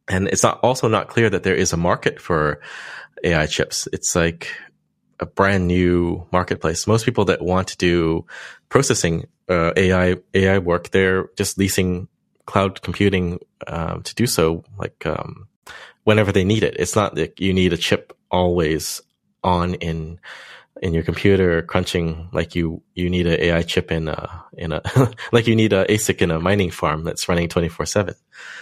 And 0.08 0.26
it's 0.28 0.42
not 0.42 0.58
also 0.62 0.88
not 0.88 1.08
clear 1.08 1.30
that 1.30 1.42
there 1.42 1.54
is 1.54 1.72
a 1.72 1.76
market 1.76 2.20
for 2.20 2.60
AI 3.22 3.46
chips. 3.46 3.86
It's 3.92 4.16
like 4.16 4.48
a 5.20 5.26
brand 5.26 5.66
new 5.66 6.26
marketplace. 6.32 6.86
Most 6.86 7.04
people 7.04 7.24
that 7.26 7.42
want 7.42 7.68
to 7.68 7.76
do 7.76 8.24
processing 8.68 9.26
uh, 9.48 9.72
AI 9.76 10.16
AI 10.34 10.58
work, 10.58 10.90
they're 10.90 11.28
just 11.36 11.58
leasing 11.58 12.08
cloud 12.46 12.80
computing 12.82 13.38
uh, 13.66 13.98
to 14.02 14.14
do 14.14 14.26
so, 14.26 14.64
like 14.78 15.04
um, 15.06 15.48
whenever 16.04 16.32
they 16.32 16.44
need 16.44 16.62
it. 16.62 16.74
It's 16.78 16.96
not 16.96 17.14
that 17.16 17.40
you 17.40 17.52
need 17.52 17.72
a 17.72 17.76
chip 17.76 18.16
always 18.30 19.02
on 19.44 19.74
in 19.74 20.18
in 20.82 20.94
your 20.94 21.02
computer 21.02 21.62
crunching 21.62 22.28
like 22.32 22.54
you 22.54 22.82
you 22.94 23.10
need 23.10 23.26
an 23.26 23.40
AI 23.40 23.62
chip 23.62 23.90
in 23.90 24.08
a 24.08 24.44
in 24.56 24.72
a 24.72 24.82
like 25.32 25.46
you 25.46 25.56
need 25.56 25.72
a 25.72 25.84
ASIC 25.86 26.22
in 26.22 26.30
a 26.30 26.40
mining 26.40 26.70
farm 26.70 27.04
that's 27.04 27.28
running 27.28 27.48
24/7. 27.48 28.14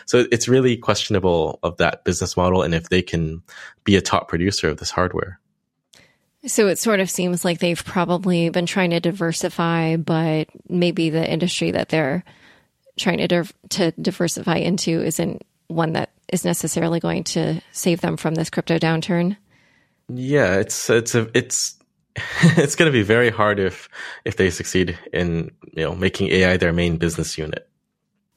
So 0.07 0.27
it's 0.31 0.49
really 0.49 0.77
questionable 0.77 1.59
of 1.63 1.77
that 1.79 2.05
business 2.05 2.37
model 2.37 2.63
and 2.63 2.75
if 2.75 2.89
they 2.89 3.03
can 3.03 3.43
be 3.85 3.97
a 3.97 4.01
top 4.01 4.29
producer 4.29 4.69
of 4.69 4.79
this 4.79 4.91
hardware. 4.91 5.41
So 6.47 6.69
it 6.69 6.79
sort 6.79 7.01
of 7.01 7.11
seems 7.11 7.45
like 7.45 7.59
they've 7.59 7.85
probably 7.85 8.51
been 8.51 8.67
trying 8.67 8.91
to 8.91 9.01
diversify 9.01 9.97
but 9.97 10.49
maybe 10.69 11.11
the 11.11 11.29
industry 11.31 11.73
that 11.73 11.89
they're 11.89 12.25
trying 12.97 13.19
to 13.19 13.29
div- 13.29 13.55
to 13.71 13.91
diversify 13.93 14.57
into 14.57 15.03
isn't 15.03 15.43
one 15.69 15.93
that 15.93 16.11
is 16.33 16.45
necessarily 16.45 17.01
going 17.01 17.25
to 17.25 17.61
save 17.73 18.01
them 18.01 18.17
from 18.17 18.35
this 18.35 18.51
crypto 18.51 18.79
downturn. 18.79 19.37
Yeah, 20.09 20.57
it's 20.57 20.89
it's 20.89 21.15
a 21.15 21.29
it's 21.35 21.77
it's 22.43 22.77
going 22.77 22.91
to 22.91 22.97
be 22.97 23.03
very 23.03 23.31
hard 23.31 23.59
if 23.59 23.89
if 24.25 24.37
they 24.37 24.51
succeed 24.51 24.99
in 25.13 25.51
you 25.73 25.85
know 25.85 25.95
making 25.95 26.29
AI 26.29 26.57
their 26.57 26.73
main 26.73 26.97
business 26.97 27.37
unit. 27.37 27.69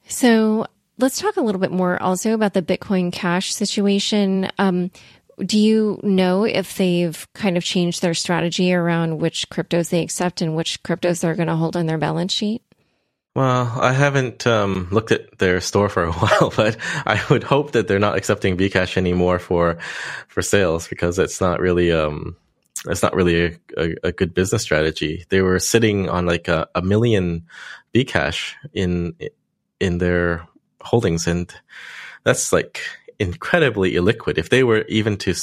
So 0.08 0.66
let's 0.98 1.20
talk 1.20 1.38
a 1.38 1.42
little 1.42 1.62
bit 1.62 1.72
more 1.72 2.02
also 2.02 2.34
about 2.34 2.54
the 2.54 2.62
Bitcoin 2.62 3.12
Cash 3.12 3.54
situation. 3.54 4.50
Um, 4.58 4.92
do 5.40 5.58
you 5.58 6.00
know 6.04 6.44
if 6.44 6.76
they've 6.76 7.28
kind 7.34 7.56
of 7.56 7.64
changed 7.64 8.02
their 8.02 8.14
strategy 8.14 8.74
around 8.74 9.20
which 9.20 9.50
cryptos 9.50 9.90
they 9.90 10.02
accept 10.02 10.42
and 10.42 10.56
which 10.56 10.84
cryptos 10.84 11.22
they're 11.22 11.36
going 11.36 11.48
to 11.48 11.56
hold 11.56 11.78
on 11.78 11.86
their 11.86 11.98
balance 11.98 12.34
sheet? 12.34 12.62
Well, 13.40 13.72
I 13.80 13.94
haven't 13.94 14.46
um, 14.46 14.90
looked 14.92 15.14
at 15.14 15.38
their 15.38 15.62
store 15.62 15.88
for 15.88 16.04
a 16.04 16.12
while, 16.22 16.52
but 16.58 16.76
I 17.06 17.24
would 17.30 17.46
hope 17.46 17.72
that 17.72 17.88
they're 17.88 17.98
not 17.98 18.18
accepting 18.18 18.58
Bcash 18.58 18.98
anymore 18.98 19.40
for 19.40 19.78
for 20.28 20.42
sales 20.42 20.90
because 20.90 21.18
it's 21.18 21.40
not 21.40 21.62
really 21.62 21.90
um 21.90 22.36
it's 22.86 23.02
not 23.02 23.16
really 23.16 23.46
a, 23.46 23.58
a, 23.78 23.96
a 24.04 24.12
good 24.12 24.34
business 24.34 24.62
strategy. 24.62 25.24
They 25.30 25.42
were 25.42 25.58
sitting 25.58 26.10
on 26.10 26.26
like 26.26 26.50
a, 26.50 26.68
a 26.76 26.82
million 26.82 27.46
Bcash 27.94 28.56
in 28.74 29.16
in 29.80 30.00
their 30.00 30.46
holdings, 30.82 31.26
and 31.26 31.50
that's 32.26 32.52
like 32.52 32.82
incredibly 33.20 33.94
illiquid. 33.94 34.38
If 34.38 34.50
they 34.50 34.66
were 34.66 34.82
even 34.90 35.16
to 35.20 35.34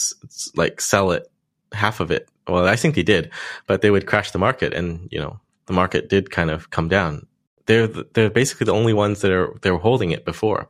like 0.55 0.83
sell 0.83 1.13
it, 1.13 1.31
half 1.73 2.01
of 2.01 2.11
it, 2.11 2.29
well, 2.47 2.69
I 2.69 2.77
think 2.77 2.95
they 2.95 3.03
did, 3.03 3.31
but 3.67 3.81
they 3.81 3.91
would 3.91 4.07
crash 4.07 4.33
the 4.33 4.39
market, 4.39 4.75
and 4.75 5.09
you 5.11 5.19
know 5.19 5.41
the 5.65 5.73
market 5.73 6.11
did 6.11 6.31
kind 6.31 6.51
of 6.51 6.69
come 6.69 6.91
down 6.91 7.27
they're 7.67 7.87
they're 7.87 8.31
basically 8.31 8.65
the 8.65 8.75
only 8.75 8.95
ones 8.95 9.21
that 9.21 9.33
are 9.33 9.55
they 9.63 9.71
were 9.71 9.79
holding 9.79 10.11
it 10.11 10.25
before. 10.25 10.69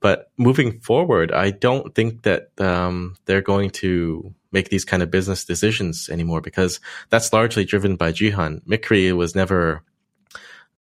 But 0.00 0.30
moving 0.36 0.80
forward, 0.80 1.32
I 1.32 1.50
don't 1.50 1.94
think 1.94 2.24
that 2.24 2.48
um, 2.60 3.16
they're 3.24 3.40
going 3.40 3.70
to 3.70 4.34
make 4.52 4.68
these 4.68 4.84
kind 4.84 5.02
of 5.02 5.10
business 5.10 5.44
decisions 5.44 6.08
anymore 6.10 6.40
because 6.40 6.80
that's 7.08 7.32
largely 7.32 7.64
driven 7.64 7.96
by 7.96 8.12
Jihan. 8.12 8.62
Micree 8.64 9.16
was 9.16 9.34
never 9.34 9.82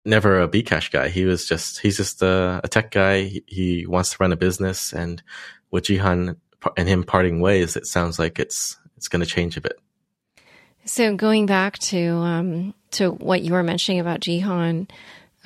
never 0.05 0.41
a 0.41 0.47
Bcash 0.47 0.91
guy. 0.91 1.09
He 1.09 1.25
was 1.25 1.47
just 1.47 1.79
he's 1.79 1.97
just 1.97 2.21
a, 2.21 2.61
a 2.63 2.67
tech 2.67 2.91
guy. 2.91 3.23
He, 3.23 3.43
he, 3.47 3.85
wants 3.85 4.11
to 4.11 4.17
run 4.19 4.31
a 4.31 4.37
business, 4.37 4.93
and 4.93 5.21
with 5.69 5.85
Jihan 5.85 6.35
and 6.77 6.87
him 6.87 7.03
parting 7.03 7.41
ways, 7.41 7.75
it 7.75 7.85
sounds 7.85 8.17
like 8.17 8.39
it's 8.39 8.77
it's 8.97 9.07
going 9.07 9.21
to 9.21 9.25
change 9.25 9.57
a 9.57 9.61
bit. 9.61 9.79
So 10.85 11.15
going 11.15 11.45
back 11.45 11.77
to 11.79 12.09
um, 12.15 12.73
to 12.91 13.11
what 13.11 13.41
you 13.41 13.53
were 13.53 13.63
mentioning 13.63 13.99
about 13.99 14.21
Jihan, 14.21 14.89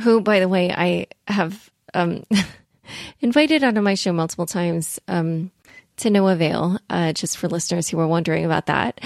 who, 0.02 0.22
by 0.22 0.40
the 0.40 0.50
way, 0.50 0.72
I 0.72 1.08
have 1.28 1.70
um, 1.94 2.26
invited 3.20 3.64
onto 3.64 3.82
my 3.82 3.96
show 3.96 4.14
multiple 4.14 4.46
times. 4.46 5.00
Um, 5.08 5.52
to 5.98 6.10
no 6.10 6.28
avail, 6.28 6.78
uh, 6.90 7.14
just 7.14 7.38
for 7.38 7.48
listeners 7.48 7.88
who 7.88 7.98
were 7.98 8.08
wondering 8.08 8.44
about 8.44 8.66
that. 8.66 9.00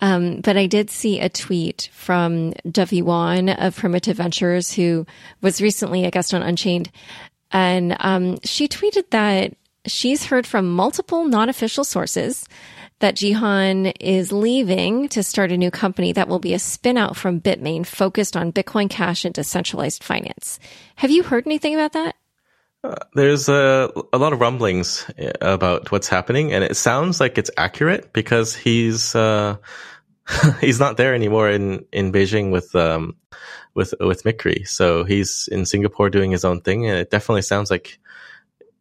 Um, 0.00 0.40
but 0.42 0.56
I 0.56 0.66
did 0.66 0.90
see 0.90 1.18
a 1.20 1.28
tweet 1.30 1.88
from 1.92 2.52
Dovey 2.70 3.00
Wan 3.00 3.48
of 3.48 3.76
Primitive 3.76 4.18
Ventures, 4.18 4.72
who 4.72 5.06
was 5.40 5.62
recently 5.62 6.04
a 6.04 6.10
guest 6.10 6.34
on 6.34 6.42
Unchained. 6.42 6.90
And 7.50 7.96
um, 8.00 8.38
she 8.44 8.68
tweeted 8.68 9.08
that 9.10 9.54
she's 9.86 10.26
heard 10.26 10.46
from 10.46 10.70
multiple 10.70 11.24
non 11.24 11.48
official 11.48 11.84
sources 11.84 12.46
that 13.04 13.16
Jihan 13.16 13.92
is 14.00 14.32
leaving 14.32 15.10
to 15.10 15.22
start 15.22 15.52
a 15.52 15.58
new 15.58 15.70
company 15.70 16.12
that 16.12 16.26
will 16.26 16.38
be 16.38 16.54
a 16.54 16.56
spinout 16.56 17.16
from 17.16 17.38
Bitmain 17.38 17.84
focused 17.84 18.34
on 18.34 18.50
Bitcoin 18.50 18.88
Cash 18.88 19.26
and 19.26 19.34
decentralized 19.34 20.02
finance. 20.02 20.58
Have 20.96 21.10
you 21.10 21.22
heard 21.22 21.46
anything 21.46 21.74
about 21.74 21.92
that? 21.92 22.16
Uh, 22.82 22.94
there's 23.12 23.50
a, 23.50 23.92
a 24.10 24.16
lot 24.16 24.32
of 24.32 24.40
rumblings 24.40 25.04
uh, 25.20 25.32
about 25.42 25.92
what's 25.92 26.08
happening, 26.08 26.54
and 26.54 26.64
it 26.64 26.78
sounds 26.78 27.20
like 27.20 27.36
it's 27.36 27.50
accurate 27.58 28.14
because 28.14 28.56
he's 28.56 29.14
uh, 29.14 29.58
he's 30.62 30.80
not 30.80 30.96
there 30.96 31.14
anymore 31.14 31.50
in, 31.50 31.84
in 31.92 32.10
Beijing 32.10 32.52
with 32.52 32.74
um, 32.74 33.16
with 33.74 33.92
with 34.00 34.22
Micree. 34.22 34.66
So 34.66 35.04
he's 35.04 35.46
in 35.52 35.66
Singapore 35.66 36.08
doing 36.08 36.30
his 36.30 36.46
own 36.46 36.62
thing, 36.62 36.88
and 36.88 36.98
it 36.98 37.10
definitely 37.10 37.42
sounds 37.42 37.70
like 37.70 37.98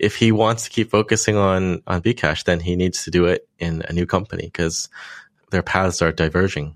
if 0.04 0.18
he 0.18 0.32
wants 0.32 0.66
to 0.66 0.70
keep 0.70 0.92
focusing 0.92 1.38
on 1.38 1.82
on 1.88 2.02
Bcash, 2.02 2.44
then 2.44 2.60
he 2.60 2.76
needs 2.76 3.06
to 3.06 3.12
do 3.12 3.26
it 3.26 3.48
in 3.58 3.82
a 3.88 3.94
new 3.94 4.06
company 4.06 4.44
because 4.44 4.90
their 5.52 5.64
paths 5.64 6.02
are 6.02 6.12
diverging. 6.12 6.76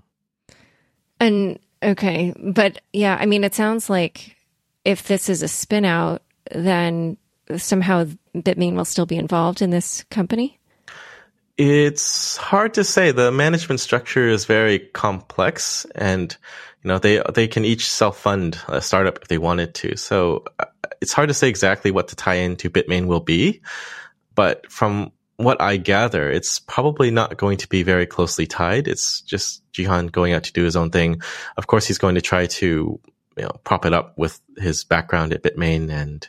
And 1.20 1.58
okay, 1.82 2.32
but 2.38 2.80
yeah, 2.92 3.16
I 3.20 3.26
mean, 3.26 3.44
it 3.44 3.54
sounds 3.54 3.90
like 3.90 4.36
if 4.84 5.06
this 5.06 5.28
is 5.28 5.42
a 5.42 5.48
spin 5.48 5.84
out, 5.84 6.22
then 6.50 7.18
somehow 7.56 8.06
Bitmain 8.34 8.74
will 8.74 8.84
still 8.84 9.06
be 9.06 9.16
involved 9.16 9.60
in 9.60 9.70
this 9.70 10.04
company. 10.10 10.58
It's 11.58 12.36
hard 12.36 12.74
to 12.74 12.84
say. 12.84 13.10
The 13.10 13.32
management 13.32 13.80
structure 13.80 14.28
is 14.28 14.44
very 14.46 14.78
complex, 14.78 15.84
and 15.94 16.34
you 16.82 16.88
know 16.88 16.98
they 16.98 17.20
they 17.34 17.48
can 17.48 17.64
each 17.64 17.90
self 17.90 18.18
fund 18.18 18.58
a 18.68 18.80
startup 18.80 19.18
if 19.20 19.28
they 19.28 19.38
wanted 19.38 19.74
to. 19.74 19.96
So 19.96 20.44
it's 21.00 21.12
hard 21.12 21.28
to 21.28 21.34
say 21.34 21.48
exactly 21.48 21.90
what 21.90 22.08
the 22.08 22.16
tie 22.16 22.34
into 22.34 22.70
Bitmain 22.70 23.06
will 23.06 23.20
be, 23.20 23.60
but 24.34 24.70
from 24.70 25.12
what 25.36 25.60
I 25.60 25.76
gather, 25.76 26.30
it's 26.30 26.58
probably 26.58 27.10
not 27.10 27.36
going 27.36 27.58
to 27.58 27.68
be 27.68 27.84
very 27.84 28.06
closely 28.06 28.46
tied. 28.46 28.88
It's 28.88 29.20
just 29.20 29.62
Jihan 29.72 30.10
going 30.10 30.32
out 30.32 30.44
to 30.44 30.52
do 30.52 30.64
his 30.64 30.74
own 30.74 30.90
thing. 30.90 31.22
Of 31.56 31.68
course, 31.68 31.86
he's 31.86 31.98
going 31.98 32.16
to 32.16 32.20
try 32.20 32.46
to 32.46 33.00
you 33.36 33.42
know 33.42 33.52
prop 33.64 33.86
it 33.86 33.92
up 33.92 34.18
with 34.18 34.40
his 34.56 34.84
background 34.84 35.32
at 35.32 35.42
Bitmain 35.42 35.90
and 35.90 36.28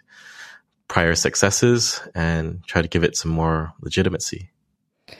prior 0.88 1.16
successes 1.16 2.02
and 2.14 2.64
try 2.66 2.82
to 2.82 2.88
give 2.88 3.04
it 3.04 3.16
some 3.16 3.32
more 3.32 3.74
legitimacy. 3.82 4.52
All 5.08 5.16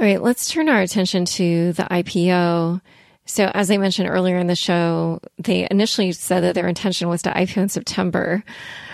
right, 0.00 0.22
let's 0.22 0.48
turn 0.48 0.68
our 0.68 0.80
attention 0.80 1.24
to 1.24 1.72
the 1.72 1.84
IPO. 1.84 2.80
So, 3.26 3.50
as 3.54 3.70
I 3.70 3.78
mentioned 3.78 4.08
earlier 4.08 4.36
in 4.36 4.48
the 4.48 4.56
show, 4.56 5.20
they 5.38 5.66
initially 5.70 6.12
said 6.12 6.40
that 6.40 6.54
their 6.54 6.68
intention 6.68 7.08
was 7.08 7.22
to 7.22 7.30
IPO 7.30 7.56
in 7.56 7.68
September. 7.70 8.44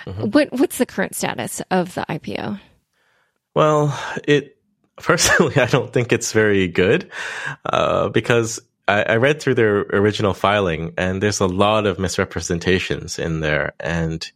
Mm-hmm. 0.06 0.30
What, 0.30 0.52
what's 0.52 0.78
the 0.78 0.86
current 0.86 1.16
status 1.16 1.60
of 1.70 1.94
the 1.94 2.06
IPO? 2.08 2.60
Well, 3.54 3.98
it 4.26 4.56
personally, 4.96 5.56
I 5.60 5.66
don't 5.66 5.92
think 5.92 6.12
it's 6.12 6.32
very 6.32 6.68
good 6.68 7.10
uh, 7.64 8.08
because 8.08 8.60
I, 8.86 9.02
I, 9.02 9.16
read 9.16 9.40
through 9.40 9.54
their 9.54 9.80
original 9.80 10.34
filing 10.34 10.94
and 10.96 11.22
there's 11.22 11.40
a 11.40 11.46
lot 11.46 11.86
of 11.86 11.98
misrepresentations 11.98 13.18
in 13.18 13.40
there 13.40 13.72
and 13.80 14.30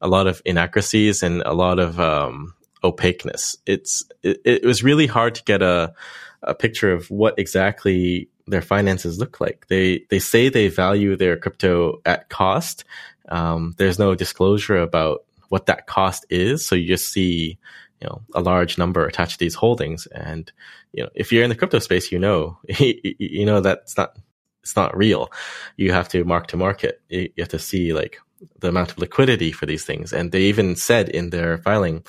a 0.00 0.08
lot 0.08 0.26
of 0.26 0.42
inaccuracies 0.44 1.22
and 1.22 1.42
a 1.42 1.52
lot 1.52 1.78
of 1.78 1.98
um, 1.98 2.54
opaqueness. 2.84 3.56
It's 3.66 4.04
it, 4.22 4.40
it 4.44 4.64
was 4.64 4.82
really 4.82 5.06
hard 5.06 5.34
to 5.36 5.44
get 5.44 5.62
a 5.62 5.94
a 6.42 6.54
picture 6.54 6.92
of 6.92 7.08
what 7.10 7.38
exactly 7.38 8.28
their 8.46 8.62
finances 8.62 9.18
look 9.18 9.40
like. 9.40 9.66
They 9.68 10.04
they 10.10 10.18
say 10.18 10.48
they 10.48 10.68
value 10.68 11.16
their 11.16 11.36
crypto 11.36 12.00
at 12.04 12.28
cost. 12.28 12.84
Um, 13.28 13.74
there's 13.78 13.98
no 13.98 14.14
disclosure 14.14 14.78
about 14.78 15.24
what 15.48 15.66
that 15.66 15.86
cost 15.86 16.26
is, 16.30 16.66
so 16.66 16.74
you 16.74 16.88
just 16.88 17.12
see 17.12 17.58
you 18.00 18.08
know 18.08 18.22
a 18.34 18.40
large 18.40 18.78
number 18.78 19.06
attached 19.06 19.32
to 19.32 19.38
these 19.38 19.54
holdings. 19.54 20.06
And 20.06 20.50
you 20.92 21.02
know 21.02 21.10
if 21.14 21.32
you're 21.32 21.44
in 21.44 21.50
the 21.50 21.56
crypto 21.56 21.78
space, 21.78 22.10
you 22.12 22.18
know 22.18 22.58
you 22.78 23.46
know 23.46 23.60
that's 23.60 23.96
not 23.96 24.16
it's 24.62 24.76
not 24.76 24.96
real. 24.96 25.30
You 25.76 25.92
have 25.92 26.08
to 26.10 26.24
mark 26.24 26.48
to 26.48 26.56
market. 26.56 27.00
You 27.08 27.30
have 27.38 27.48
to 27.48 27.58
see 27.58 27.92
like 27.92 28.18
the 28.58 28.68
amount 28.68 28.92
of 28.92 28.98
liquidity 28.98 29.52
for 29.52 29.66
these 29.66 29.84
things, 29.84 30.12
and 30.12 30.32
they 30.32 30.42
even 30.42 30.76
said 30.76 31.08
in 31.08 31.30
their 31.30 31.58
filing 31.58 32.04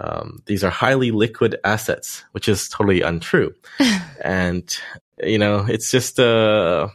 um, 0.00 0.42
these 0.46 0.64
are 0.64 0.70
highly 0.70 1.10
liquid 1.10 1.56
assets, 1.62 2.24
which 2.32 2.48
is 2.48 2.68
totally 2.68 3.02
untrue. 3.02 3.54
and, 4.24 4.76
you 5.22 5.38
know, 5.38 5.66
it's 5.68 5.90
just, 5.90 6.18
uh, 6.18 6.88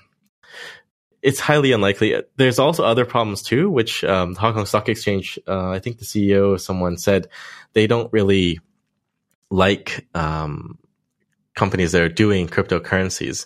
it's 1.21 1.39
highly 1.39 1.71
unlikely. 1.71 2.21
There's 2.35 2.59
also 2.59 2.83
other 2.83 3.05
problems 3.05 3.43
too, 3.43 3.69
which, 3.69 4.03
um, 4.03 4.33
the 4.33 4.39
Hong 4.39 4.53
Kong 4.53 4.65
Stock 4.65 4.89
Exchange, 4.89 5.37
uh, 5.47 5.69
I 5.69 5.79
think 5.79 5.99
the 5.99 6.05
CEO, 6.05 6.59
someone 6.59 6.97
said 6.97 7.29
they 7.73 7.85
don't 7.85 8.11
really 8.11 8.59
like, 9.51 10.07
um, 10.15 10.79
companies 11.53 11.91
that 11.91 12.01
are 12.01 12.09
doing 12.09 12.47
cryptocurrencies. 12.47 13.45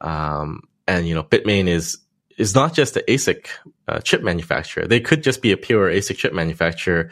Um, 0.00 0.62
and, 0.86 1.06
you 1.06 1.14
know, 1.14 1.22
Bitmain 1.22 1.68
is, 1.68 1.98
is 2.36 2.54
not 2.54 2.74
just 2.74 2.96
an 2.96 3.02
ASIC 3.08 3.48
uh, 3.88 4.00
chip 4.00 4.22
manufacturer. 4.22 4.86
They 4.86 5.00
could 5.00 5.22
just 5.22 5.42
be 5.42 5.52
a 5.52 5.56
pure 5.56 5.90
ASIC 5.90 6.16
chip 6.16 6.32
manufacturer 6.32 7.10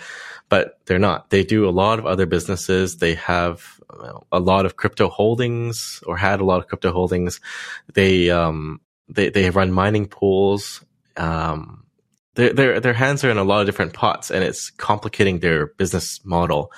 but 0.52 0.78
they're 0.84 0.98
not. 0.98 1.30
They 1.30 1.44
do 1.44 1.66
a 1.66 1.72
lot 1.72 1.98
of 1.98 2.04
other 2.04 2.26
businesses. 2.26 2.98
They 2.98 3.14
have 3.14 3.80
a 4.30 4.38
lot 4.38 4.66
of 4.66 4.76
crypto 4.76 5.08
holdings 5.08 6.04
or 6.06 6.18
had 6.18 6.40
a 6.40 6.44
lot 6.44 6.58
of 6.58 6.66
crypto 6.66 6.92
holdings. 6.92 7.40
They, 7.94 8.28
um, 8.28 8.82
they, 9.08 9.30
they 9.30 9.48
run 9.48 9.72
mining 9.72 10.08
pools. 10.08 10.84
Um, 11.16 11.86
their, 12.34 12.52
their, 12.52 12.80
their 12.80 12.92
hands 12.92 13.24
are 13.24 13.30
in 13.30 13.38
a 13.38 13.44
lot 13.44 13.60
of 13.60 13.66
different 13.66 13.94
pots 13.94 14.30
and 14.30 14.44
it's 14.44 14.68
complicating 14.68 15.38
their 15.38 15.68
business 15.68 16.20
model, 16.22 16.70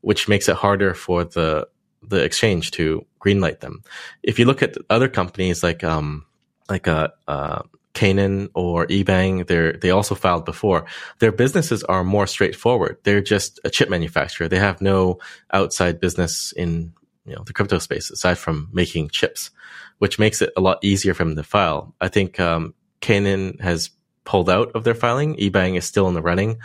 which 0.00 0.28
makes 0.28 0.48
it 0.48 0.56
harder 0.56 0.92
for 0.92 1.22
the, 1.22 1.68
the 2.02 2.24
exchange 2.24 2.72
to 2.72 3.06
greenlight 3.24 3.60
them. 3.60 3.84
If 4.24 4.40
you 4.40 4.46
look 4.46 4.64
at 4.64 4.76
other 4.90 5.08
companies 5.08 5.62
like, 5.62 5.84
um, 5.84 6.26
like 6.68 6.88
a, 6.88 7.12
uh, 7.28 7.62
Canaan 7.94 8.48
or 8.54 8.86
eBang, 8.86 9.46
they 9.46 9.72
they 9.78 9.90
also 9.90 10.14
filed 10.14 10.44
before. 10.44 10.86
Their 11.18 11.32
businesses 11.32 11.84
are 11.84 12.04
more 12.04 12.26
straightforward. 12.26 12.96
They're 13.04 13.20
just 13.20 13.60
a 13.64 13.70
chip 13.70 13.90
manufacturer. 13.90 14.48
They 14.48 14.58
have 14.58 14.80
no 14.80 15.18
outside 15.52 16.00
business 16.00 16.52
in 16.56 16.92
you 17.24 17.34
know 17.34 17.42
the 17.44 17.52
crypto 17.52 17.78
space 17.78 18.10
aside 18.10 18.38
from 18.38 18.68
making 18.72 19.10
chips, 19.10 19.50
which 19.98 20.18
makes 20.18 20.40
it 20.40 20.50
a 20.56 20.60
lot 20.60 20.82
easier 20.82 21.14
for 21.14 21.24
them 21.24 21.36
to 21.36 21.42
file. 21.42 21.94
I 22.00 22.08
think 22.08 22.40
um, 22.40 22.74
Canaan 23.00 23.58
has 23.60 23.90
pulled 24.24 24.48
out 24.48 24.72
of 24.74 24.84
their 24.84 24.94
filing. 24.94 25.36
eBang 25.36 25.76
is 25.76 25.84
still 25.84 26.08
in 26.08 26.14
the 26.14 26.22
running, 26.22 26.60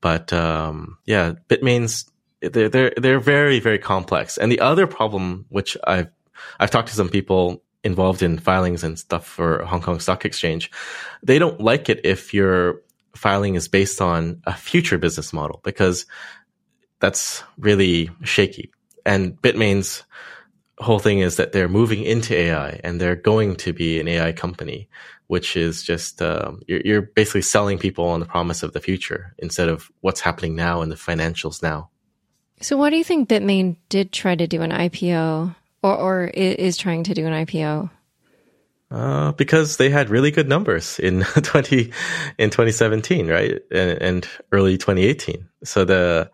but 0.00 0.32
um, 0.32 0.98
yeah, 1.06 1.32
Bitmain's 1.48 2.10
they're 2.40 2.68
they're 2.68 2.92
they're 2.96 3.20
very 3.20 3.58
very 3.58 3.78
complex. 3.78 4.36
And 4.36 4.52
the 4.52 4.60
other 4.60 4.86
problem, 4.86 5.46
which 5.48 5.76
I've 5.84 6.10
I've 6.60 6.70
talked 6.70 6.88
to 6.88 6.94
some 6.94 7.08
people 7.08 7.62
involved 7.84 8.22
in 8.22 8.38
filings 8.38 8.84
and 8.84 8.98
stuff 8.98 9.26
for 9.26 9.64
Hong 9.64 9.80
Kong 9.80 10.00
Stock 10.00 10.24
Exchange, 10.24 10.70
they 11.22 11.38
don't 11.38 11.60
like 11.60 11.88
it 11.88 12.00
if 12.04 12.34
your 12.34 12.82
filing 13.14 13.54
is 13.54 13.68
based 13.68 14.00
on 14.00 14.40
a 14.44 14.54
future 14.54 14.98
business 14.98 15.32
model 15.32 15.60
because 15.64 16.06
that's 17.00 17.42
really 17.58 18.10
shaky. 18.22 18.70
And 19.06 19.40
Bitmain's 19.40 20.04
whole 20.78 20.98
thing 20.98 21.20
is 21.20 21.36
that 21.36 21.52
they're 21.52 21.68
moving 21.68 22.02
into 22.02 22.36
AI 22.36 22.80
and 22.84 23.00
they're 23.00 23.16
going 23.16 23.56
to 23.56 23.72
be 23.72 23.98
an 23.98 24.08
AI 24.08 24.32
company, 24.32 24.88
which 25.26 25.56
is 25.56 25.82
just 25.82 26.22
um, 26.22 26.60
you're, 26.66 26.80
you're 26.84 27.02
basically 27.02 27.42
selling 27.42 27.78
people 27.78 28.06
on 28.06 28.20
the 28.20 28.26
promise 28.26 28.62
of 28.62 28.72
the 28.72 28.80
future 28.80 29.34
instead 29.38 29.68
of 29.68 29.90
what's 30.00 30.20
happening 30.20 30.54
now 30.54 30.82
in 30.82 30.88
the 30.88 30.94
financials 30.94 31.62
now. 31.62 31.90
So, 32.60 32.76
why 32.76 32.90
do 32.90 32.96
you 32.96 33.04
think 33.04 33.28
Bitmain 33.28 33.76
did 33.88 34.12
try 34.12 34.34
to 34.34 34.46
do 34.46 34.62
an 34.62 34.72
IPO 34.72 35.54
or, 35.82 35.96
or 35.96 36.24
is 36.24 36.76
trying 36.76 37.04
to 37.04 37.14
do 37.14 37.26
an 37.26 37.32
IPO? 37.32 37.90
Uh, 38.90 39.32
because 39.32 39.76
they 39.76 39.90
had 39.90 40.08
really 40.08 40.30
good 40.30 40.48
numbers 40.48 40.98
in 40.98 41.22
20 41.42 41.92
in 42.38 42.50
2017, 42.50 43.28
right, 43.28 43.60
and, 43.70 43.90
and, 44.00 44.28
early 44.50 44.78
2018. 44.78 45.46
So 45.62 45.84
the 45.84 46.30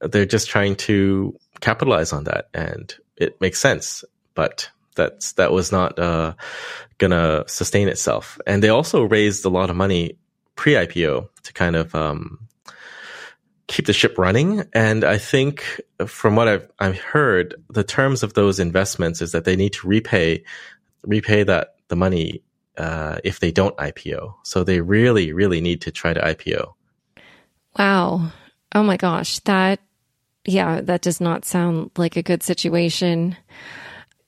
they're 0.00 0.24
just 0.24 0.48
trying 0.48 0.76
to 0.76 1.36
capitalize 1.60 2.14
on 2.14 2.24
that, 2.24 2.48
and 2.54 2.94
it 3.18 3.38
makes 3.42 3.60
sense. 3.60 4.02
But 4.34 4.70
that's 4.94 5.32
that 5.32 5.52
was 5.52 5.72
not 5.72 5.98
uh, 5.98 6.32
gonna 6.96 7.44
sustain 7.46 7.88
itself. 7.88 8.38
And 8.46 8.62
they 8.62 8.70
also 8.70 9.02
raised 9.02 9.44
a 9.44 9.50
lot 9.50 9.68
of 9.68 9.76
money 9.76 10.16
pre-IPO 10.56 11.28
to 11.42 11.52
kind 11.52 11.76
of 11.76 11.94
um, 11.94 12.48
keep 13.70 13.86
the 13.86 13.92
ship 13.92 14.18
running. 14.18 14.64
And 14.72 15.04
I 15.04 15.16
think 15.16 15.80
from 16.04 16.34
what 16.34 16.48
I've, 16.48 16.68
I've 16.80 16.98
heard, 16.98 17.54
the 17.70 17.84
terms 17.84 18.22
of 18.24 18.34
those 18.34 18.58
investments 18.58 19.22
is 19.22 19.30
that 19.30 19.44
they 19.44 19.54
need 19.54 19.72
to 19.74 19.86
repay, 19.86 20.42
repay 21.04 21.44
that, 21.44 21.76
the 21.86 21.96
money, 21.96 22.42
uh, 22.76 23.18
if 23.22 23.38
they 23.38 23.52
don't 23.52 23.76
IPO. 23.76 24.34
So 24.42 24.64
they 24.64 24.80
really, 24.80 25.32
really 25.32 25.60
need 25.60 25.82
to 25.82 25.92
try 25.92 26.12
to 26.12 26.20
IPO. 26.20 26.72
Wow. 27.78 28.32
Oh 28.74 28.82
my 28.82 28.96
gosh. 28.96 29.38
That, 29.40 29.78
yeah, 30.44 30.80
that 30.80 31.02
does 31.02 31.20
not 31.20 31.44
sound 31.44 31.92
like 31.96 32.16
a 32.16 32.22
good 32.22 32.42
situation. 32.42 33.36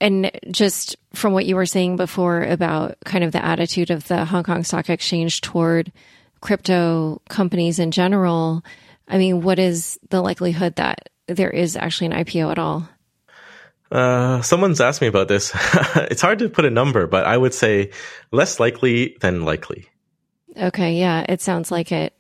And 0.01 0.31
just 0.53 0.97
from 1.15 1.33
what 1.33 1.47
you 1.47 1.57
were 1.57 1.67
saying 1.67 1.97
before 1.97 2.43
about 2.45 2.97
kind 3.05 3.25
of 3.25 3.33
the 3.33 3.45
attitude 3.45 3.91
of 3.91 4.07
the 4.07 4.25
Hong 4.25 4.45
Kong 4.45 4.63
Stock 4.63 4.89
Exchange 4.89 5.41
toward 5.41 5.91
crypto 6.41 7.21
companies 7.29 7.79
in 7.79 7.91
general, 7.91 8.63
I 9.13 9.19
mean, 9.19 9.43
what 9.43 9.59
is 9.59 10.01
the 10.09 10.23
likelihood 10.23 10.77
that 10.77 11.11
there 11.29 11.51
is 11.51 11.77
actually 11.77 12.07
an 12.09 12.25
IPO 12.25 12.51
at 12.51 12.59
all? 12.59 12.89
Uh, 13.91 14.41
someone's 14.41 14.81
asked 14.81 15.03
me 15.03 15.07
about 15.07 15.29
this. 15.29 15.53
it's 15.97 16.23
hard 16.23 16.39
to 16.39 16.49
put 16.49 16.65
a 16.65 16.71
number, 16.71 17.07
but 17.07 17.27
I 17.27 17.37
would 17.37 17.53
say 17.53 17.91
less 18.31 18.59
likely 18.59 19.19
than 19.21 19.45
likely. 19.45 19.87
Okay, 20.57 20.95
yeah, 20.95 21.27
it 21.29 21.43
sounds 21.43 21.71
like 21.71 21.93
it. 21.93 22.15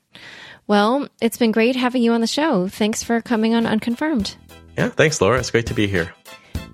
Well, 0.67 1.09
it's 1.23 1.39
been 1.39 1.51
great 1.51 1.77
having 1.77 2.03
you 2.03 2.13
on 2.13 2.21
the 2.21 2.27
show. 2.27 2.69
Thanks 2.69 3.03
for 3.03 3.23
coming 3.23 3.55
on 3.55 3.67
Unconfirmed. 3.67 4.37
Yeah, 4.77 4.91
thanks, 4.91 5.21
Laura. 5.21 5.39
It's 5.39 5.51
great 5.51 5.67
to 5.67 5.75
be 5.75 5.87
here. 5.87 6.13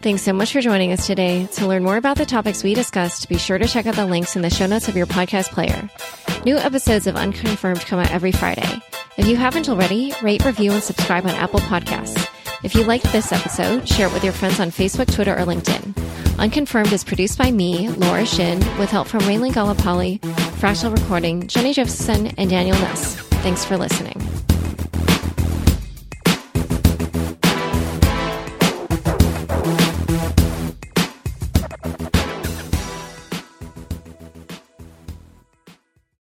Thanks 0.02 0.22
so 0.22 0.32
much 0.32 0.52
for 0.52 0.60
joining 0.60 0.92
us 0.92 1.06
today. 1.06 1.46
To 1.54 1.66
learn 1.66 1.84
more 1.84 1.96
about 1.96 2.16
the 2.16 2.26
topics 2.26 2.64
we 2.64 2.74
discussed, 2.74 3.28
be 3.28 3.38
sure 3.38 3.58
to 3.58 3.68
check 3.68 3.86
out 3.86 3.94
the 3.94 4.06
links 4.06 4.34
in 4.34 4.42
the 4.42 4.50
show 4.50 4.66
notes 4.66 4.88
of 4.88 4.96
your 4.96 5.06
podcast 5.06 5.50
player. 5.50 5.88
New 6.44 6.56
episodes 6.56 7.06
of 7.06 7.14
Unconfirmed 7.14 7.80
come 7.80 8.00
out 8.00 8.10
every 8.10 8.32
Friday. 8.32 8.80
If 9.18 9.26
you 9.26 9.34
haven't 9.34 9.68
already, 9.68 10.14
rate, 10.22 10.44
review, 10.44 10.70
and 10.70 10.82
subscribe 10.82 11.24
on 11.26 11.32
Apple 11.32 11.58
Podcasts. 11.58 12.28
If 12.62 12.76
you 12.76 12.84
liked 12.84 13.10
this 13.10 13.32
episode, 13.32 13.88
share 13.88 14.06
it 14.06 14.12
with 14.12 14.22
your 14.22 14.32
friends 14.32 14.60
on 14.60 14.70
Facebook, 14.70 15.12
Twitter, 15.12 15.34
or 15.34 15.44
LinkedIn. 15.44 16.38
Unconfirmed 16.38 16.92
is 16.92 17.02
produced 17.02 17.36
by 17.36 17.50
me, 17.50 17.88
Laura 17.90 18.24
Shin, 18.24 18.60
with 18.78 18.90
help 18.90 19.08
from 19.08 19.20
Raylan 19.22 19.52
Galapali, 19.52 20.20
Fractal 20.60 20.96
Recording, 20.96 21.48
Jenny 21.48 21.72
Josephson, 21.72 22.28
and 22.38 22.48
Daniel 22.48 22.78
Nuss. 22.78 23.16
Thanks 23.42 23.64
for 23.64 23.76
listening. 23.76 24.27